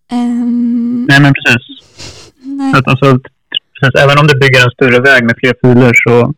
ehm, 0.09 1.07
Nej, 1.09 1.21
men 1.21 1.35
precis. 1.35 2.33
nej. 2.43 2.73
Att, 2.75 2.89
alltså, 2.89 3.19
precis. 3.83 4.03
Även 4.05 4.19
om 4.21 4.27
du 4.27 4.35
bygger 4.39 4.61
en 4.65 4.71
större 4.77 5.01
väg 5.09 5.25
med 5.25 5.35
fler 5.41 5.55
filer 5.63 5.93
så 6.05 6.33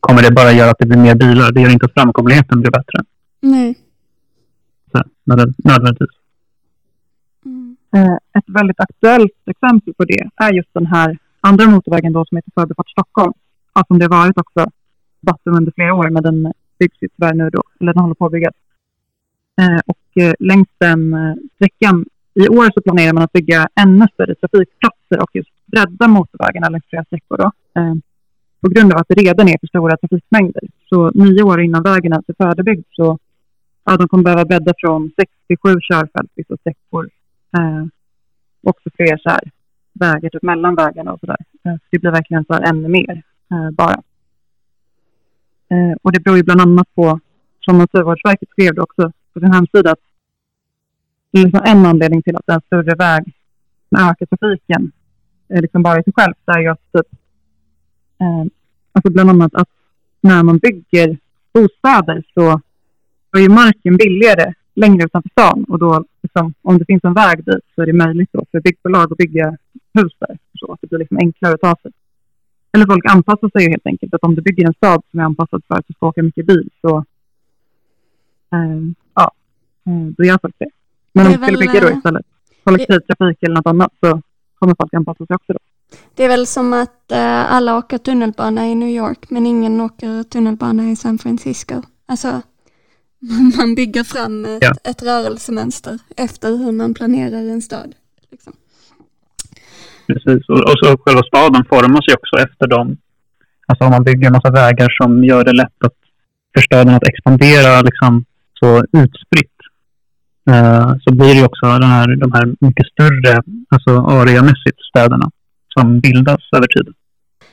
kommer 0.00 0.22
det 0.22 0.30
bara 0.30 0.52
göra 0.52 0.70
att 0.70 0.78
det 0.78 0.86
blir 0.86 0.98
mer 0.98 1.14
bilar. 1.14 1.52
Det 1.52 1.60
gör 1.60 1.70
inte 1.70 1.86
att 1.86 1.92
framkomligheten 1.98 2.60
blir 2.60 2.70
bättre. 2.70 2.98
nej. 3.40 3.78
Så, 4.92 4.98
nödvän- 5.24 5.54
nödvändigtvis. 5.64 6.14
Mm. 7.44 7.76
Eh, 7.96 8.16
ett 8.38 8.44
väldigt 8.46 8.80
aktuellt 8.80 9.32
exempel 9.46 9.94
på 9.94 10.04
det 10.04 10.28
är 10.36 10.52
just 10.52 10.68
den 10.72 10.86
här 10.86 11.18
andra 11.40 11.66
motorvägen 11.66 12.12
då 12.12 12.24
som 12.24 12.36
heter 12.36 12.50
Förbifart 12.54 12.90
Stockholm. 12.90 13.32
Ja, 13.74 13.84
som 13.88 13.98
det 13.98 14.04
har 14.04 14.10
varit 14.10 14.38
också 14.38 14.70
debatten 15.20 15.54
under 15.56 15.72
flera 15.72 15.94
år 15.94 16.10
men 16.10 16.22
den 16.22 16.52
byggs 16.78 16.96
ju 17.02 17.08
tyvärr 17.08 17.34
nu 17.34 17.50
då, 17.50 17.62
eller 17.80 17.92
den 17.94 18.02
håller 18.02 18.14
på 18.14 18.26
att 18.26 18.32
byggas. 18.32 18.54
Eh, 19.60 19.80
och 19.86 20.22
eh, 20.22 20.34
längs 20.38 20.68
den 20.78 21.14
eh, 21.14 21.34
sträckan 21.54 22.04
i 22.34 22.48
år 22.48 22.70
så 22.74 22.80
planerar 22.80 23.12
man 23.12 23.22
att 23.22 23.32
bygga 23.32 23.68
ännu 23.80 24.06
större 24.14 24.34
trafikplatser 24.34 25.22
och 25.22 25.30
just 25.34 25.50
bredda 25.72 26.08
motorvägarna 26.08 26.68
längs 26.68 26.84
flera 26.90 27.04
sträckor 27.04 27.36
då. 27.36 27.50
Eh, 27.80 27.94
på 28.60 28.68
grund 28.68 28.92
av 28.92 28.98
att 28.98 29.08
det 29.08 29.14
redan 29.14 29.48
är 29.48 29.58
för 29.60 29.66
stora 29.66 29.96
trafikmängder. 29.96 30.62
Så 30.88 31.10
nio 31.10 31.42
år 31.42 31.60
innan 31.60 31.82
vägen 31.82 32.12
ens 32.12 32.28
är 32.28 32.34
färdigbyggd 32.34 32.86
så 32.92 33.18
ja, 33.84 33.96
de 33.96 34.08
kommer 34.08 34.24
behöva 34.24 34.44
bredda 34.44 34.72
från 34.78 35.10
67 35.16 35.80
körfält 35.80 36.30
vissa 36.34 36.56
sträckor 36.56 37.08
Eh, 37.56 37.86
också 38.62 38.90
fler 38.96 39.18
så 39.22 39.30
här, 39.30 39.50
vägar 39.92 40.30
typ 40.30 40.42
mellan 40.42 40.74
vägarna 40.74 41.12
och 41.12 41.20
sådär. 41.20 41.36
Eh, 41.64 41.74
så 41.74 41.86
det 41.90 41.98
blir 41.98 42.10
verkligen 42.10 42.44
så 42.44 42.52
här 42.54 42.62
ännu 42.62 42.88
mer 42.88 43.22
eh, 43.50 43.70
bara. 43.70 44.02
Eh, 45.70 45.96
och 46.02 46.12
det 46.12 46.20
beror 46.20 46.36
ju 46.36 46.42
bland 46.42 46.60
annat 46.60 46.94
på, 46.94 47.20
som 47.60 47.78
Naturvårdsverket 47.78 48.48
skrev 48.48 48.74
det 48.74 48.82
också 48.82 49.12
på 49.32 49.40
sin 49.40 49.52
hemsida, 49.52 49.92
att 49.92 49.98
det 51.30 51.38
är 51.38 51.44
liksom 51.44 51.62
en 51.64 51.86
anledning 51.86 52.22
till 52.22 52.36
att 52.36 52.48
en 52.48 52.60
större 52.60 52.94
väg 52.94 53.32
ökar 53.98 54.26
trafiken 54.26 54.92
liksom 55.48 55.82
bara 55.82 56.00
i 56.00 56.02
sig 56.02 56.12
själv, 56.12 56.34
det 56.44 56.52
är 56.52 56.60
ju 56.60 56.68
att 56.68 56.92
typ, 56.92 57.06
eh, 58.20 58.44
alltså 58.92 59.10
bland 59.10 59.30
annat 59.30 59.54
att 59.54 59.68
när 60.20 60.42
man 60.42 60.58
bygger 60.58 61.18
bostäder 61.52 62.24
så 62.34 62.60
är 63.36 63.40
ju 63.40 63.48
marken 63.48 63.96
billigare 63.96 64.54
längre 64.74 65.04
utanför 65.04 65.30
stan 65.30 65.64
och 65.64 65.78
då 65.78 66.04
liksom, 66.22 66.54
om 66.62 66.78
det 66.78 66.84
finns 66.84 67.04
en 67.04 67.14
väg 67.14 67.44
dit 67.44 67.64
så 67.74 67.82
är 67.82 67.86
det 67.86 67.92
möjligt 67.92 68.28
då 68.32 68.44
för 68.50 68.60
byggbolag 68.60 69.12
att 69.12 69.18
bygga 69.18 69.56
hus 69.94 70.12
där. 70.18 70.38
Så 70.58 70.72
att 70.72 70.80
det 70.80 70.86
blir 70.86 70.98
liksom 70.98 71.16
enklare 71.16 71.54
att 71.54 71.60
ta 71.60 71.76
sig. 71.82 71.92
Eller 72.72 72.86
folk 72.86 73.04
anpassar 73.10 73.50
sig 73.50 73.62
ju 73.62 73.70
helt 73.70 73.86
enkelt. 73.86 74.14
Att 74.14 74.24
om 74.24 74.34
du 74.34 74.42
bygger 74.42 74.66
en 74.66 74.74
stad 74.74 75.02
som 75.10 75.20
är 75.20 75.24
anpassad 75.24 75.62
för 75.68 75.74
att 75.74 75.86
du 75.88 75.94
ska 75.94 76.06
åka 76.06 76.22
mycket 76.22 76.46
bil 76.46 76.70
så 76.80 77.04
eh, 78.52 78.80
ja, 79.14 79.32
eh, 79.86 80.06
då 80.16 80.24
gör 80.24 80.38
folk 80.42 80.54
det. 80.58 80.70
Men 81.12 81.26
om 81.26 81.32
du 81.32 81.38
skulle 81.38 81.58
bygga 81.58 81.80
då 81.80 81.88
eh, 81.88 81.96
istället 81.96 82.26
kollektivtrafik 82.64 83.42
eller 83.42 83.54
något 83.54 83.66
annat 83.66 83.92
så 84.00 84.22
kommer 84.58 84.74
folk 84.80 84.94
anpassa 84.94 85.26
sig 85.26 85.36
också 85.36 85.52
då. 85.52 85.58
Det 86.14 86.24
är 86.24 86.28
väl 86.28 86.46
som 86.46 86.72
att 86.72 87.12
eh, 87.12 87.52
alla 87.52 87.78
åker 87.78 87.98
tunnelbana 87.98 88.66
i 88.68 88.74
New 88.74 88.88
York 88.88 89.30
men 89.30 89.46
ingen 89.46 89.80
åker 89.80 90.22
tunnelbana 90.22 90.90
i 90.90 90.96
San 90.96 91.18
Francisco. 91.18 91.82
Alltså, 92.06 92.42
man 93.58 93.74
bygger 93.74 94.04
fram 94.04 94.44
ett, 94.44 94.58
Ja. 94.62 94.72
ett 94.84 95.02
rörelsemönster 95.02 95.98
efter 96.16 96.56
hur 96.56 96.72
man 96.72 96.94
planerar 96.94 97.38
en 97.38 97.62
stad. 97.62 97.94
Liksom. 98.30 98.52
Precis. 100.06 100.48
Och, 100.48 100.60
och 100.70 100.78
så 100.82 100.98
själva 100.98 101.22
staden 101.22 101.64
formas 101.68 102.04
ju 102.08 102.14
också 102.14 102.36
efter 102.36 102.66
dem. 102.66 102.96
Alltså 103.66 103.84
om 103.84 103.90
man 103.90 104.04
bygger 104.04 104.26
en 104.26 104.32
massa 104.32 104.50
vägar 104.50 104.88
som 105.02 105.24
gör 105.24 105.44
det 105.44 105.52
lätt 105.52 105.84
att, 105.84 105.94
för 106.54 106.62
staden 106.62 106.94
att 106.94 107.08
expandera 107.08 107.80
liksom, 107.82 108.24
så 108.60 108.78
utspritt. 108.78 109.57
Eh, 110.48 110.96
så 111.00 111.14
blir 111.14 111.34
det 111.34 111.44
också 111.44 111.66
den 111.66 111.82
här, 111.82 112.16
de 112.16 112.32
här 112.32 112.54
mycket 112.60 112.86
större, 112.86 113.42
alltså 113.68 113.90
areamässigt, 113.90 114.78
städerna 114.90 115.30
som 115.68 116.00
bildas 116.00 116.40
över 116.56 116.66
tid. 116.66 116.94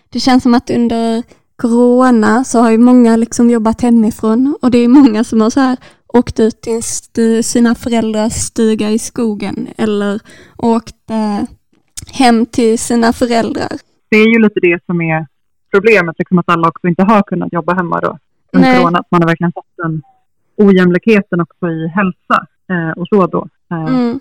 Det 0.10 0.20
känns 0.20 0.44
som 0.44 0.54
att 0.54 0.70
under 0.70 1.24
corona 1.56 2.44
så 2.44 2.60
har 2.60 2.72
ju 2.72 2.78
många 2.78 3.16
liksom 3.16 3.50
jobbat 3.50 3.82
hemifrån 3.82 4.58
och 4.62 4.72
det 4.72 4.78
är 4.78 4.88
många 4.88 5.24
som 5.24 5.42
har 5.42 5.50
så 5.50 5.60
här 5.60 5.78
åkt 6.08 6.40
ut 6.40 6.62
till 7.14 7.44
sina 7.44 7.76
föräldrars 7.76 8.34
stuga 8.34 8.90
i 8.90 9.00
skogen 9.00 9.68
eller 9.78 10.20
åkt 10.58 11.10
eh, 11.10 11.48
hem 12.12 12.46
till 12.46 12.80
sina 12.80 13.14
föräldrar. 13.14 13.72
Det 14.10 14.18
är 14.18 14.34
ju 14.34 14.40
lite 14.40 14.60
det 14.60 14.80
som 14.86 15.02
är 15.02 15.28
problemet, 15.72 16.16
liksom 16.20 16.40
att 16.40 16.50
alla 16.50 16.68
också 16.68 16.88
inte 16.88 17.04
har 17.04 17.24
kunnat 17.24 17.54
jobba 17.54 17.74
hemma 17.74 18.00
då 18.02 18.18
under 18.54 18.78
corona. 18.78 19.00
Att 19.00 19.12
man 19.12 19.22
har 19.22 19.28
verkligen 19.28 19.52
sett 19.52 19.78
den 19.78 20.02
ojämlikheten 20.58 21.42
också 21.42 21.68
i 21.68 21.88
hälsa 21.88 22.48
och 22.96 23.08
så 23.08 23.28
då. 23.28 23.48
Eh, 23.72 23.86
Mm. 23.86 24.20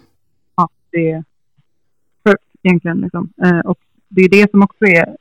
ja, 0.57 0.69
det 0.91 1.11
är 1.11 1.25
sjukt 2.29 2.45
egentligen. 2.63 3.01
Liksom. 3.01 3.33
Eh, 3.45 3.59
och 3.61 3.79
det 4.09 4.21
är 4.23 4.29
det 4.29 4.51
som 4.51 4.63
också 4.63 4.85
är, 4.85 5.17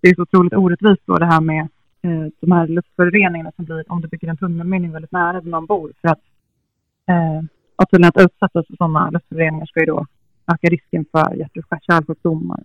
det 0.00 0.08
är 0.08 0.14
så 0.14 0.22
otroligt 0.22 0.52
orättvist 0.54 1.02
då 1.06 1.16
det 1.16 1.26
här 1.26 1.40
med 1.40 1.68
eh, 2.02 2.26
de 2.40 2.52
här 2.52 2.66
luftföroreningarna 2.68 3.52
som 3.56 3.64
blir 3.64 3.92
om 3.92 4.00
du 4.00 4.08
bygger 4.08 4.28
en 4.28 4.36
tunnelmynning 4.36 4.92
väldigt 4.92 5.12
nära 5.12 5.40
där 5.40 5.50
man 5.50 5.66
bor. 5.66 5.92
För 6.00 6.08
att, 6.08 6.20
eh, 7.08 7.42
att 7.76 7.90
tydligen 7.90 8.12
att 8.16 8.24
utsättas 8.24 8.66
för 8.66 8.76
sådana 8.76 9.10
luftföroreningar 9.10 9.66
ska 9.66 9.80
ju 9.80 9.86
då 9.86 10.06
öka 10.52 10.68
risken 10.68 11.04
för 11.12 11.34
hjärt 11.34 11.56
och 11.56 11.78
kärlsjukdomar 11.82 12.60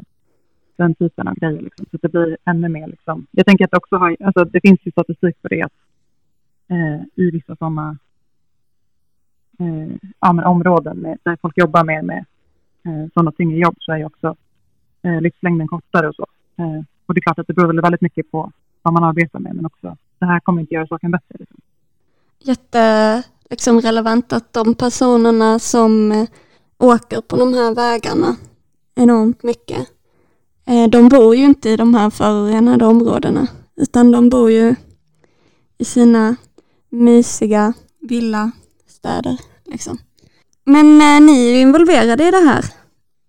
den 0.76 0.96
typen 0.96 1.28
av 1.28 1.36
grejer. 1.36 1.62
Liksom. 1.62 1.86
Så 1.92 1.98
det 2.02 2.10
blir 2.10 2.38
ännu 2.46 2.70
mer 2.70 2.88
liksom. 2.88 3.26
Jag 3.32 3.46
tänker 3.46 3.66
att 3.66 3.72
det 3.72 3.78
också 3.78 3.96
har, 3.96 4.18
alltså 4.24 4.46
det 4.46 4.60
finns 4.62 4.80
ju 4.84 4.92
statistik 4.92 5.42
på 5.42 5.48
det 5.48 5.62
att 5.62 5.74
eh, 6.68 7.02
i 7.16 7.32
vissa 7.32 7.56
sådana 7.56 7.98
eh, 9.63 10.10
ja, 10.19 10.34
men 10.34 10.45
områden 10.45 10.97
med, 10.97 11.17
där 11.23 11.38
folk 11.41 11.58
jobbar 11.58 11.84
mer 11.84 12.02
med 12.02 12.26
eh, 12.86 13.10
sådana 13.13 13.32
tyngre 13.32 13.58
jobb 13.58 13.76
så 13.80 13.91
är 13.91 13.97
ju 13.97 14.06
också 14.06 14.36
eh, 15.04 15.21
livslängden 15.21 15.67
kortare 15.67 16.10
och 16.10 16.15
så. 16.15 16.26
Eh, 16.58 16.82
och 17.06 17.13
det 17.13 17.19
är 17.19 17.21
klart 17.21 17.39
att 17.39 17.47
det 17.47 17.54
beror 17.54 17.67
väl 17.67 17.82
väldigt 17.82 18.02
mycket 18.02 18.32
på 18.32 18.52
vad 18.82 18.93
man 18.93 19.04
arbetar 19.04 19.39
med, 19.39 19.56
men 19.56 19.65
också 19.65 19.97
det 20.19 20.26
här 20.26 20.39
kommer 20.39 20.62
inte 20.62 20.73
göra 20.73 20.88
saken 20.88 21.12
bättre. 21.12 21.36
Liksom. 21.39 21.58
Jätte 22.39 23.23
liksom, 23.49 23.82
relevant 23.82 24.34
att 24.34 24.54
de 24.54 24.76
personerna 24.76 25.60
som 25.60 26.12
eh, 26.12 26.28
åker 26.78 27.21
på 27.21 27.36
de 27.36 27.54
här 27.54 27.76
vägarna 27.76 28.36
enormt 28.95 29.43
mycket, 29.43 29.88
eh, 30.65 30.89
de 30.89 31.10
bor 31.10 31.36
ju 31.36 31.43
inte 31.43 31.69
i 31.69 31.78
de 31.78 31.95
här 31.95 32.10
förorenade 32.10 32.86
områdena, 32.86 33.47
utan 33.76 34.12
de 34.12 34.30
bor 34.30 34.52
ju 34.52 34.76
i 35.78 35.86
sina 35.86 36.36
mysiga 36.89 37.73
villastäder. 37.99 39.53
Liksom. 39.74 39.98
Men 40.66 41.02
eh, 41.02 41.22
ni 41.22 41.48
är 41.48 41.52
ju 41.52 41.60
involverade 41.60 42.28
i 42.28 42.32
det 42.32 42.46
här. 42.46 42.66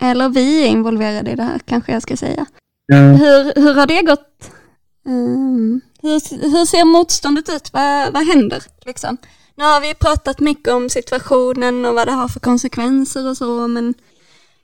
Eller 0.02 0.28
vi 0.28 0.62
är 0.64 0.66
involverade 0.66 1.30
i 1.30 1.35
det 1.35 1.42
här, 1.42 1.59
kanske 1.59 1.92
jag 1.92 2.02
ska 2.02 2.16
säga. 2.16 2.46
Ja, 2.87 2.96
Hur, 2.96 3.62
hur 3.62 3.74
har 3.74 3.87
det 3.87 4.02
gått? 4.02 4.50
Ehm, 5.07 5.80
hur, 6.02 6.50
hur 6.50 6.64
ser 6.64 6.85
motståndet 6.85 7.48
ut? 7.48 7.70
Vad, 7.72 8.12
vad 8.12 8.26
händer? 8.26 8.62
Liksom? 8.87 9.16
Nu 9.57 9.64
har 9.64 9.80
vi 9.80 9.94
pratat 9.94 10.40
mycket 10.40 10.72
om 10.72 10.88
situationen 10.88 11.85
och 11.85 11.94
vad 11.94 12.07
det 12.07 12.12
har 12.12 12.28
för 12.28 12.40
konsekvenser 12.40 13.28
och 13.28 13.37
så, 13.37 13.68
men 13.68 13.94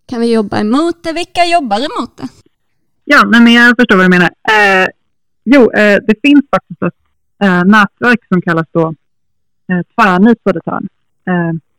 kan 0.07 0.21
vi 0.21 0.33
jobba 0.33 0.61
emot 0.61 1.03
det? 1.03 1.13
Vilka 1.13 1.45
jobbar 1.45 1.77
emot 1.77 2.17
det? 2.17 2.29
Ja, 3.05 3.27
men 3.27 3.53
jag 3.53 3.77
förstår 3.77 3.97
vad 3.97 4.05
du 4.05 4.11
menar. 4.11 4.31
Eh, 4.51 4.89
jo, 5.45 5.73
eh, 5.73 5.99
det 6.07 6.15
finns 6.23 6.45
faktiskt 6.51 6.83
ett 6.83 6.95
eh, 7.43 7.65
nätverk 7.65 8.21
som 8.29 8.43
kallas 8.43 8.67
då 8.73 8.95
eh, 9.71 9.83
Tvärnit 9.95 10.39
Södertörn. 10.45 10.89
Eh, 11.27 11.70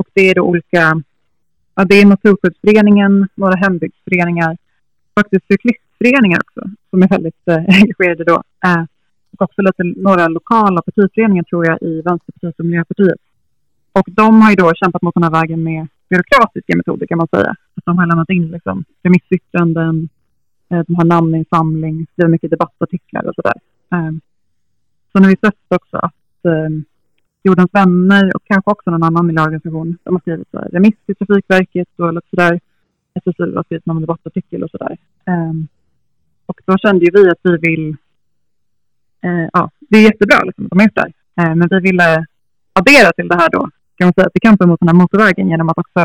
och 0.00 0.08
det 0.14 0.30
är 0.30 0.34
då 0.34 0.42
olika, 0.42 1.02
ja, 1.74 1.84
det 1.84 1.94
är 2.00 2.06
Naturskyddsföreningen, 2.06 3.28
några 3.34 3.56
hembygdsföreningar, 3.56 4.56
faktiskt 5.14 5.46
cyklistföreningar 5.46 6.38
också, 6.44 6.60
som 6.90 7.02
är 7.02 7.08
väldigt 7.08 7.48
eh, 7.48 7.64
engagerade 7.82 8.24
då. 8.24 8.42
Eh, 8.64 8.84
och 9.32 9.42
också 9.42 9.62
lite, 9.62 9.82
några 9.82 10.28
lokala 10.28 10.82
partiföreningar 10.82 11.42
tror 11.42 11.66
jag 11.66 11.82
i 11.82 12.02
Vänsterpartiet 12.02 12.58
och 12.58 12.64
Miljöpartiet. 12.64 13.20
Och 13.92 14.06
de 14.06 14.42
har 14.42 14.50
ju 14.50 14.56
då 14.56 14.72
kämpat 14.74 15.02
mot 15.02 15.14
den 15.14 15.22
här 15.22 15.30
vägen 15.30 15.62
med 15.62 15.86
byråkratiska 16.08 16.76
metoder 16.76 17.06
kan 17.06 17.18
man 17.18 17.28
säga. 17.34 17.50
Att 17.50 17.84
de 17.84 17.98
har 17.98 18.06
lämnat 18.06 18.30
in 18.30 18.50
liksom, 18.50 18.84
remissyttranden, 19.02 20.08
eh, 20.70 20.82
de 20.86 20.94
har 20.94 21.04
namninsamling, 21.04 22.06
skriver 22.12 22.30
mycket 22.30 22.50
debattartiklar 22.50 23.28
och 23.28 23.34
sådär. 23.34 23.58
Eh, 23.94 24.12
så 25.12 25.18
har 25.18 25.28
vi 25.28 25.36
sett 25.36 25.66
också 25.68 25.96
att 25.96 26.44
eh, 26.44 26.70
Jordens 27.42 27.70
vänner 27.72 28.36
och 28.36 28.42
kanske 28.44 28.70
också 28.70 28.90
någon 28.90 29.02
annan 29.02 29.26
miljöorganisation, 29.26 29.98
de 30.04 30.14
har 30.14 30.20
skrivit 30.20 30.48
så 30.50 30.58
här, 30.58 30.68
remiss 30.68 30.94
till 31.06 31.16
Trafikverket 31.16 31.88
och 31.96 32.14
lite 32.14 32.26
sådär. 32.30 32.60
SSU 33.14 33.56
har 33.56 33.62
skrivit 33.62 33.86
någon 33.86 34.00
debattartikel 34.00 34.62
och 34.62 34.70
sådär. 34.70 34.98
Eh, 35.24 35.52
och 36.46 36.60
då 36.66 36.78
kände 36.78 37.04
ju 37.04 37.10
vi 37.14 37.30
att 37.30 37.38
vi 37.42 37.56
vill, 37.56 37.96
eh, 39.24 39.48
ja, 39.52 39.70
det 39.78 39.98
är 39.98 40.02
jättebra 40.02 40.44
liksom, 40.44 40.64
att 40.64 40.70
de 40.70 40.78
har 40.78 40.86
gjort 40.86 40.94
det 40.94 41.00
här. 41.00 41.12
Eh, 41.40 41.54
men 41.54 41.68
vi 41.70 41.80
ville 41.80 42.26
addera 42.72 43.12
till 43.12 43.28
det 43.28 43.36
här 43.36 43.50
då, 43.50 43.70
kan 43.96 44.06
man 44.06 44.14
säga, 44.14 44.30
till 44.30 44.42
kampen 44.42 44.68
mot 44.68 44.80
den 44.80 44.88
här 44.88 44.94
motorvägen 44.94 45.48
genom 45.48 45.68
att 45.68 45.78
också 45.78 46.00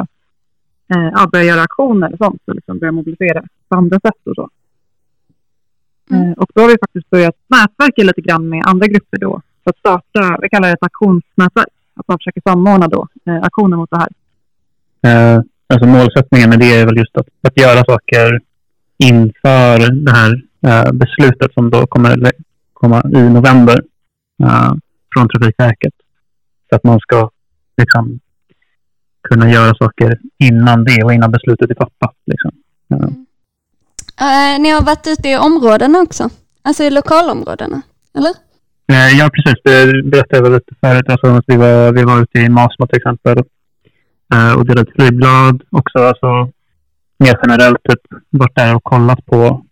eh, 0.94 1.10
ja, 1.14 1.30
börja 1.32 1.46
göra 1.46 1.62
aktioner 1.62 2.12
och 2.14 2.18
sånt 2.18 2.42
och 2.46 2.56
liksom 2.56 2.80
börja 2.80 2.92
mobilisera 2.92 3.44
på 3.70 3.76
andra 3.76 4.00
sätt 4.00 4.28
och 4.28 4.36
så. 4.36 4.50
Mm. 6.12 6.32
Eh, 6.32 6.34
och 6.34 6.50
då 6.56 6.62
har 6.62 6.68
vi 6.68 6.78
faktiskt 6.78 7.10
börjat 7.10 7.36
nätverka 7.48 8.04
lite 8.04 8.22
grann 8.22 8.50
med 8.50 8.64
andra 8.66 8.88
grupper 8.88 9.18
då 9.18 9.42
för 9.66 9.70
att 9.70 9.78
starta, 9.78 10.38
vi 10.42 10.50
kallar 10.50 10.68
det 10.68 10.74
ett 10.74 10.84
aktionsnätverk, 10.84 11.74
att 11.96 12.08
man 12.08 12.18
försöker 12.18 12.42
samordna 12.42 12.88
då 12.88 13.08
eh, 13.28 13.44
aktioner 13.44 13.78
mot 13.78 13.90
det 13.90 13.98
här. 13.98 14.12
Eh, 15.08 15.42
alltså 15.68 15.88
målsättningen 15.88 16.50
med 16.50 16.60
det 16.60 16.74
är 16.76 16.86
väl 16.86 16.98
just 16.98 17.18
att, 17.18 17.28
att 17.42 17.60
göra 17.60 17.86
saker 17.86 18.42
inför 18.98 20.06
det 20.06 20.12
här 20.12 20.32
eh, 20.68 20.92
beslutet 20.92 21.54
som 21.54 21.70
då 21.70 21.88
kommer 21.88 22.32
komma 22.74 23.04
i 23.16 23.30
november 23.30 23.84
eh, 24.44 24.74
från 25.14 25.30
Trafikverket. 25.30 25.94
Så 26.70 26.76
att 26.76 26.84
man 26.84 27.00
ska 27.00 27.30
liksom 27.78 28.20
kunna 29.30 29.50
göra 29.50 29.76
saker 29.76 30.20
innan 30.38 30.84
det 30.84 31.04
och 31.04 31.14
innan 31.14 31.32
beslutet 31.32 31.70
är 31.70 31.76
fattat. 31.76 32.16
Liksom. 32.26 32.52
Eh, 32.94 33.10
Eh, 34.22 34.60
ni 34.60 34.70
har 34.70 34.82
varit 34.82 35.08
ute 35.08 35.30
i 35.30 35.38
områdena 35.38 36.00
också, 36.00 36.30
alltså 36.62 36.84
i 36.84 36.90
lokalområdena, 36.90 37.82
eller? 38.18 38.34
Eh, 38.88 39.18
ja, 39.20 39.30
precis. 39.30 39.60
Det 39.64 40.04
berättade 40.04 40.38
jag 40.38 40.44
väl 40.44 40.54
lite 40.54 40.76
förut. 40.82 41.10
Alltså, 41.10 41.28
att 41.28 41.44
vi, 41.48 41.58
var, 41.58 41.92
vi 41.94 42.04
var 42.04 42.22
ute 42.22 42.40
i 42.40 42.50
Masmo 42.50 42.88
till 42.88 42.98
exempel 42.98 43.38
eh, 44.34 44.54
och 44.58 44.66
delade 44.66 44.90
ut 44.90 44.96
flygblad 44.96 45.64
också. 45.70 46.00
Alltså, 46.00 46.52
mer 47.18 47.40
generellt 47.44 47.84
typ, 47.84 48.00
varit 48.30 48.56
där 48.56 48.76
och 48.76 48.84
kollat 48.84 49.26
på, 49.26 49.66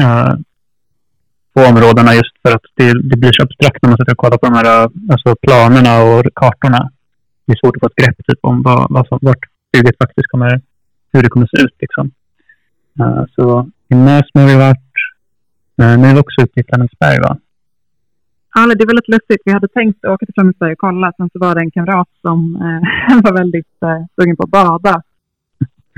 eh, 0.00 0.34
på 1.54 1.60
områdena 1.60 2.14
just 2.14 2.34
för 2.42 2.54
att 2.54 2.66
det, 2.74 2.92
det 3.10 3.16
blir 3.16 3.32
så 3.32 3.42
abstrakt 3.42 3.82
när 3.82 3.90
man 3.90 3.98
sitter 3.98 4.12
och 4.12 4.24
kollar 4.24 4.38
på 4.38 4.46
de 4.46 4.54
här 4.54 4.82
eh, 4.82 4.88
alltså, 5.12 5.36
planerna 5.42 6.02
och 6.02 6.24
kartorna. 6.34 6.90
Det 7.44 7.52
är 7.52 7.56
svårt 7.56 7.76
att 7.76 7.80
få 7.80 7.86
ett 7.86 8.04
grepp 8.04 8.26
typ, 8.26 8.38
om 8.42 8.62
vad, 8.62 8.86
vad 8.90 9.06
som, 9.08 9.18
vart 9.22 9.44
bygget 9.72 9.96
faktiskt 10.02 10.30
kommer, 10.30 10.60
hur 11.12 11.22
det 11.22 11.28
kommer 11.28 11.46
se 11.46 11.62
ut. 11.62 11.76
Liksom. 11.80 12.10
Eh, 13.00 13.24
så 13.34 13.70
i 13.88 13.94
Masmo 13.94 14.40
har 14.40 14.48
vi 14.48 14.56
varit. 14.56 14.92
Eh, 15.80 15.98
nu 15.98 16.08
är 16.08 16.14
vi 16.14 16.20
också 16.20 16.42
ute 16.42 16.60
i 16.60 16.64
Flemingsberg 16.68 17.20
va? 17.20 17.36
Ja, 18.58 18.74
det 18.74 18.84
var 18.86 18.94
lite 18.94 19.10
lustigt. 19.16 19.42
Vi 19.44 19.52
hade 19.52 19.68
tänkt 19.68 20.04
åka 20.04 20.26
till 20.26 20.34
Flemingsberg 20.34 20.72
och 20.72 20.78
kolla. 20.78 21.12
Sen 21.16 21.30
så 21.32 21.38
var 21.38 21.54
det 21.54 21.60
en 21.60 21.70
kamrat 21.70 22.08
som 22.26 22.38
eh, 22.56 23.20
var 23.24 23.32
väldigt 23.42 23.76
eh, 23.82 24.02
sugen 24.16 24.36
på 24.36 24.42
att 24.42 24.50
bada. 24.50 25.02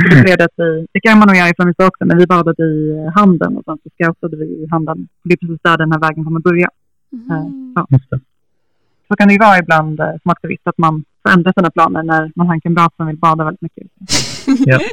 Så 0.03 0.09
Det, 0.17 0.23
blev 0.23 0.37
det, 0.39 0.45
att 0.45 0.57
vi, 0.57 0.87
det 0.93 1.01
kan 1.01 1.19
man 1.19 1.29
nog 1.29 1.37
göra 1.37 1.49
i 1.49 1.55
Flemingsberg 1.57 1.87
också, 1.89 2.05
men 2.05 2.19
vi 2.19 2.27
badade 2.27 2.63
i 2.63 2.91
eh, 2.99 3.13
Handen 3.19 3.57
och 3.57 3.65
sen 3.65 3.79
så 3.83 3.89
scoutade 3.95 4.37
vi 4.37 4.45
i 4.45 4.67
Handen. 4.71 5.09
Det 5.25 5.33
är 5.33 5.37
precis 5.37 5.61
där 5.63 5.79
den 5.79 5.93
här 5.93 6.01
vägen 6.01 6.25
kommer 6.25 6.41
börja. 6.41 6.69
Mhm. 7.13 7.73
Ja. 7.77 7.87
Just 7.91 8.11
det. 8.11 8.21
Så 9.09 9.17
kan 9.17 9.29
det 9.29 9.35
ju 9.35 9.41
vara 9.41 9.59
ibland 9.59 10.01
eh, 10.01 10.13
som 10.23 10.31
aktivist 10.31 10.67
att 10.67 10.79
man 10.79 11.05
får 11.23 11.31
ändra 11.31 11.53
sina 11.53 11.71
planer 11.71 12.03
när 12.03 12.33
man 12.35 12.47
har 12.47 12.55
en 12.55 12.61
kamrat 12.61 12.93
som 12.97 13.07
vill 13.07 13.17
bada 13.17 13.45
väldigt 13.45 13.63
mycket. 13.63 13.87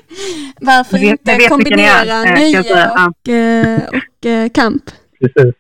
Varför 0.62 0.98
Ni 0.98 1.10
vet- 1.10 1.20
inte 1.28 1.48
kombinera 1.50 2.24
eh, 2.26 2.34
nöje 2.34 2.60
och, 2.60 3.30
eh, 3.30 3.82
och 4.00 4.26
eh, 4.26 4.50
kamp? 4.50 4.84
Precis. 5.20 5.56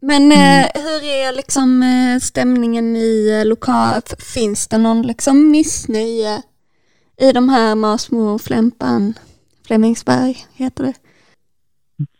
Men 0.00 0.32
eh, 0.32 0.66
hur 0.74 1.04
är 1.04 1.36
liksom 1.36 1.82
eh, 1.82 2.18
stämningen 2.20 2.96
i 2.96 3.38
eh, 3.40 3.48
lokal... 3.48 3.94
f- 4.06 4.18
Finns 4.34 4.68
det 4.68 4.78
någon 4.78 5.02
liksom 5.02 5.50
missnöje 5.50 6.42
i 7.20 7.32
de 7.32 7.48
här 7.48 7.74
Masmo, 7.74 8.38
Flämpan, 8.38 9.14
Flemingsberg 9.66 10.36
heter 10.54 10.84
det? 10.84 10.92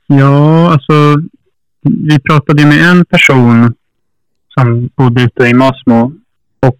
Ja, 0.06 0.72
alltså 0.72 0.92
vi 1.82 2.18
pratade 2.20 2.66
med 2.66 2.90
en 2.90 3.04
person 3.04 3.74
som 4.48 4.88
bodde 4.96 5.22
ute 5.22 5.44
i 5.46 5.54
Masmo 5.54 6.12
och 6.60 6.76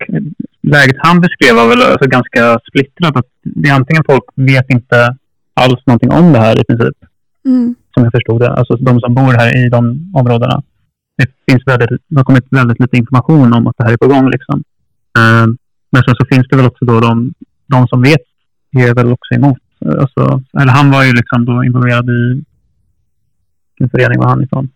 läget 0.62 0.96
han 0.98 1.20
beskrev 1.20 1.54
var 1.56 1.68
väl 1.68 1.82
alltså 1.82 2.08
ganska 2.08 2.58
splittrat. 2.68 3.16
Att 3.16 3.26
det 3.42 3.68
är 3.68 3.74
antingen 3.74 4.04
folk 4.06 4.24
vet 4.34 4.70
inte 4.70 5.16
alls 5.54 5.80
någonting 5.86 6.10
om 6.10 6.32
det 6.32 6.38
här 6.38 6.60
i 6.60 6.64
princip, 6.64 6.96
Mm. 7.44 7.74
som 7.94 8.04
jag 8.04 8.12
förstod 8.12 8.40
det. 8.40 8.50
Alltså 8.50 8.76
de 8.76 9.00
som 9.00 9.14
bor 9.14 9.32
här 9.32 9.66
i 9.66 9.68
de 9.68 10.12
områdena. 10.14 10.62
Det, 11.18 11.26
finns 11.52 11.62
väldigt, 11.66 12.02
det 12.08 12.18
har 12.20 12.24
kommit 12.24 12.46
väldigt 12.50 12.80
lite 12.80 12.96
information 12.96 13.52
om 13.52 13.66
att 13.66 13.76
det 13.78 13.84
här 13.84 13.92
är 13.92 13.96
på 13.96 14.06
gång. 14.06 14.30
Liksom. 14.30 14.64
Eh, 15.18 15.46
men 15.92 16.02
sen 16.02 16.14
så 16.18 16.24
finns 16.32 16.46
det 16.48 16.56
väl 16.56 16.66
också 16.66 16.84
då 16.84 17.00
de, 17.00 17.34
de 17.66 17.88
som 17.88 18.02
vet 18.02 18.24
är 18.72 18.94
väl 18.94 19.12
också 19.12 19.34
emot. 19.34 19.58
Alltså, 20.02 20.42
eller 20.60 20.72
han 20.72 20.90
var 20.90 21.04
ju 21.04 21.12
liksom 21.12 21.44
då 21.44 21.64
involverad 21.64 22.10
i 22.10 22.44
vilken 23.78 23.90
förening 23.90 24.18
var 24.18 24.28
han 24.28 24.44
ifrån? 24.44 24.68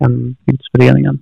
Hembygdsföreningen. 0.00 1.18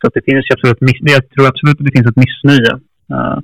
Så 0.00 0.06
att 0.06 0.14
det 0.14 0.24
finns 0.24 0.44
ju 0.50 0.54
absolut, 0.54 0.98
jag 1.00 1.30
tror 1.30 1.46
absolut 1.46 1.80
att 1.80 1.86
det 1.86 1.92
finns 1.92 2.10
ett 2.10 2.22
missnöje. 2.24 2.72
eh, 3.12 3.38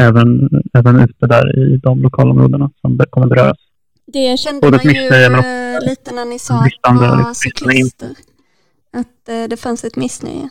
även, 0.00 0.48
även 0.72 1.00
ute 1.00 1.26
där 1.26 1.58
i 1.58 1.76
de 1.76 2.02
lokalområdena 2.02 2.70
som 2.80 2.98
kommer 3.10 3.26
beröras. 3.26 3.56
Det 4.06 4.38
kände 4.38 4.60
Både 4.60 4.76
man 4.76 4.94
ju 4.94 5.00
missnöje, 5.00 5.30
men 5.30 5.38
också 5.38 5.48
eh, 5.48 5.88
lite 5.88 6.14
när 6.14 6.24
ni 6.24 6.38
sa 6.38 6.54
att 6.54 6.64
det 6.82 7.08
var 7.08 7.16
liksom, 7.16 7.34
cyklister. 7.34 8.08
Att 9.00 9.28
eh, 9.28 9.44
det 9.50 9.56
fanns 9.56 9.84
ett 9.84 9.96
missnöje. 9.96 10.48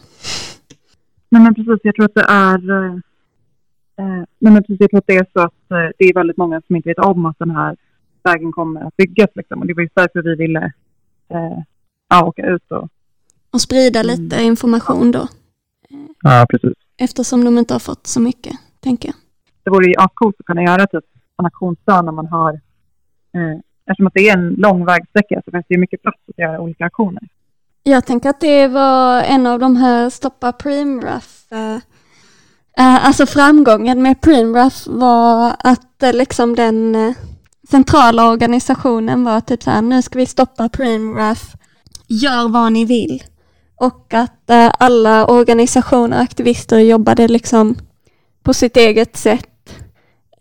Nej 1.30 1.42
men 1.42 1.56
precis, 1.56 1.80
jag 1.84 1.96
tror 1.96 2.06
att 2.06 2.14
det 2.16 2.26
är... 2.30 2.72
Eh, 2.72 2.94
eh, 4.00 4.24
nej 4.40 4.54
men 4.54 4.64
precis, 4.64 4.78
jag 4.80 4.90
tror 4.90 4.98
att 5.00 5.08
det 5.08 5.16
är 5.16 5.26
så 5.34 5.40
att 5.40 5.72
eh, 5.72 5.90
det 5.98 6.06
är 6.06 6.14
väldigt 6.14 6.38
många 6.38 6.62
som 6.68 6.76
inte 6.76 6.90
vet 6.90 7.00
om 7.00 7.26
att 7.26 7.40
den 7.40 7.52
här 7.52 7.76
vägen 8.24 8.52
kommer 8.52 8.82
att 8.82 8.98
byggas. 8.98 9.30
Liksom. 9.36 9.60
Och 9.60 9.68
det 9.68 9.74
var 9.74 9.82
just 9.82 9.96
därför 9.96 10.22
vi 10.22 10.36
ville 10.36 10.66
eh, 11.30 11.58
ja, 12.10 12.26
åka 12.26 12.46
ut 12.46 12.72
och 12.72 12.90
Och 13.52 13.62
sprida 13.62 14.00
Mm. 14.00 14.08
lite 14.24 14.44
information 14.44 15.12
då. 15.12 15.28
Ja, 16.22 16.46
precis. 16.50 16.74
Eftersom 16.98 17.46
de 17.46 17.58
inte 17.58 17.74
har 17.74 17.80
fått 17.80 18.08
så 18.08 18.22
mycket, 18.22 18.54
tänker 18.80 19.08
jag. 19.10 19.16
det 19.64 19.70
vore 19.70 19.88
ju 19.88 19.96
ascoolt 19.98 20.36
att 20.40 20.46
kunna 20.46 20.64
göra 20.64 20.88
typ 20.88 21.06
en 21.38 21.46
aktionsdag 21.46 22.02
när 22.02 22.12
man 22.12 22.28
har... 22.28 22.54
Eh, 23.34 23.58
eftersom 23.86 24.08
att 24.08 24.14
det 24.14 24.30
är 24.30 24.38
en 24.38 24.50
lång 24.54 24.86
vägsträcka 24.86 25.42
så 25.46 25.52
finns 25.52 25.66
det 25.68 25.74
ju 25.76 25.80
mycket 25.80 26.02
plats 26.02 26.18
att 26.28 26.38
göra 26.38 26.60
olika 26.60 26.86
aktioner. 26.86 27.24
Jag 27.88 28.06
tänker 28.06 28.30
att 28.30 28.40
det 28.40 28.68
var 28.68 29.22
en 29.22 29.48
av 29.48 29.60
de 29.60 29.76
här 29.76 30.10
Stoppa 30.10 30.52
Preemraff. 30.52 31.52
Eh, 31.52 33.06
alltså 33.06 33.26
framgången 33.26 34.02
med 34.02 34.22
Preemraff 34.22 34.84
var 34.88 35.56
att 35.60 36.04
eh, 36.04 36.14
liksom 36.14 36.56
den 36.56 36.96
eh, 36.96 37.14
centrala 37.70 38.30
organisationen 38.30 39.24
var 39.24 39.42
typ 39.42 39.64
så 39.64 39.72
här, 39.72 39.82
nu 39.82 40.02
ska 40.02 40.20
vi 40.20 40.26
stoppa 40.26 40.70
Preemraff. 40.70 41.54
gör 42.08 42.48
vad 42.48 42.72
ni 42.72 42.86
vill. 42.86 43.24
Och 43.76 44.14
att 44.14 44.50
eh, 44.50 44.72
alla 44.80 45.26
organisationer 45.26 46.18
och 46.18 46.24
aktivister 46.24 46.80
jobbade 46.80 47.28
liksom 47.28 47.76
på 48.44 48.54
sitt 48.54 48.78
eget 48.78 49.18
sätt 49.18 49.76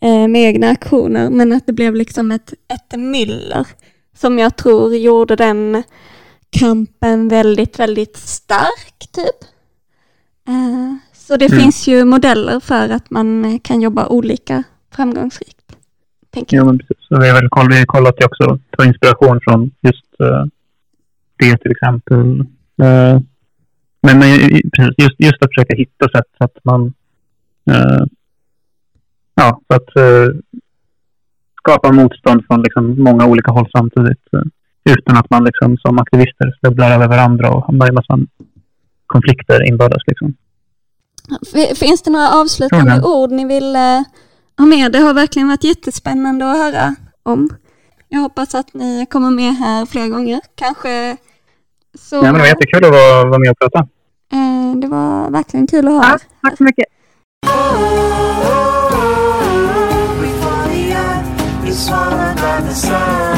med 0.01 0.37
egna 0.37 0.69
aktioner. 0.69 1.29
Men 1.29 1.53
att 1.53 1.65
det 1.65 1.73
blev 1.73 1.95
liksom 1.95 2.31
ett, 2.31 2.53
ett 2.73 2.99
myller 2.99 3.67
som 4.17 4.39
jag 4.39 4.55
tror 4.55 4.95
gjorde 4.95 5.35
den 5.35 5.83
kampen 6.49 7.27
väldigt, 7.27 7.79
väldigt 7.79 8.17
stark 8.17 8.97
typ. 9.11 9.49
Eh, 10.47 10.95
så 11.13 11.37
det 11.37 11.45
Mm. 11.45 11.59
finns 11.59 11.87
ju 11.87 12.05
modeller 12.05 12.59
för 12.59 12.89
att 12.89 13.09
man 13.09 13.45
eh, 13.45 13.59
kan 13.63 13.81
jobba 13.81 14.07
olika 14.07 14.63
framgångsrikt. 14.91 15.75
Tänker 16.29 16.57
jag. 16.57 16.65
men 16.65 16.79
precis. 16.79 16.97
Så 17.07 17.19
vi 17.19 17.29
har 17.29 17.35
väl 17.41 17.69
vi 17.69 17.77
har 17.77 17.85
kollat 17.85 18.15
ju 18.19 18.25
också, 18.25 18.59
ta 18.77 18.85
inspiration 18.85 19.39
från 19.43 19.71
just 19.81 20.05
eh, 20.19 20.45
det 21.37 21.57
till 21.57 21.71
exempel. 21.71 22.45
Men 24.01 24.21
just, 24.97 25.15
just 25.17 25.41
att 25.43 25.49
försöka 25.49 25.75
hitta 25.75 26.09
sätt 26.09 26.25
så 26.37 26.43
att 26.43 26.57
man 26.63 26.93
ja, 29.35 29.61
så 29.67 29.75
att 29.75 29.89
skapa 31.57 31.91
motstånd 31.91 32.45
från 32.47 32.61
liksom 32.61 33.03
många 33.03 33.25
olika 33.25 33.51
håll 33.51 33.69
samtidigt. 33.71 34.21
Utan 34.87 35.17
att 35.17 35.29
man 35.29 35.43
liksom 35.43 35.77
som 35.77 35.99
aktivister 35.99 36.57
snubblar 36.59 36.91
över 36.91 37.07
varandra 37.07 37.49
och 37.51 37.65
hamnar 37.65 37.89
i 37.89 37.91
massa 37.91 38.19
konflikter 39.07 39.67
inbördes. 39.67 40.01
Liksom. 40.07 40.33
Finns 41.75 42.01
det 42.01 42.11
några 42.11 42.29
avslutande 42.41 42.91
Fråga. 42.91 43.07
ord 43.07 43.31
ni 43.31 43.45
vill 43.45 43.75
eh, 43.75 44.01
ha 44.57 44.65
med? 44.65 44.91
Det 44.91 44.99
har 44.99 45.13
verkligen 45.13 45.47
varit 45.47 45.63
jättespännande 45.63 46.51
att 46.51 46.57
höra 46.57 46.95
om. 47.23 47.49
Jag 48.09 48.19
hoppas 48.19 48.55
att 48.55 48.73
ni 48.73 49.05
kommer 49.05 49.31
med 49.31 49.53
här 49.55 49.85
fler 49.85 50.07
gånger. 50.07 50.39
Kanske 50.55 51.17
så... 51.99 52.15
Ja, 52.15 52.21
men 52.21 52.33
det 52.33 52.39
var 52.39 52.47
jättekul 52.47 52.85
att 52.85 52.91
vara, 52.91 53.25
vara 53.25 53.39
med 53.39 53.51
och 53.51 53.59
prata. 53.59 53.79
eh, 54.33 54.79
det 54.81 54.87
var 54.87 55.29
verkligen 55.31 55.67
kul 55.67 55.87
att 55.87 55.93
höra. 55.93 56.03
Ja, 56.05 56.17
tack 56.49 56.57
så 56.57 56.63
mycket. 56.63 56.85
Swallowed 61.77 62.35
by 62.37 62.67
the 62.67 62.73
sun. 62.73 63.36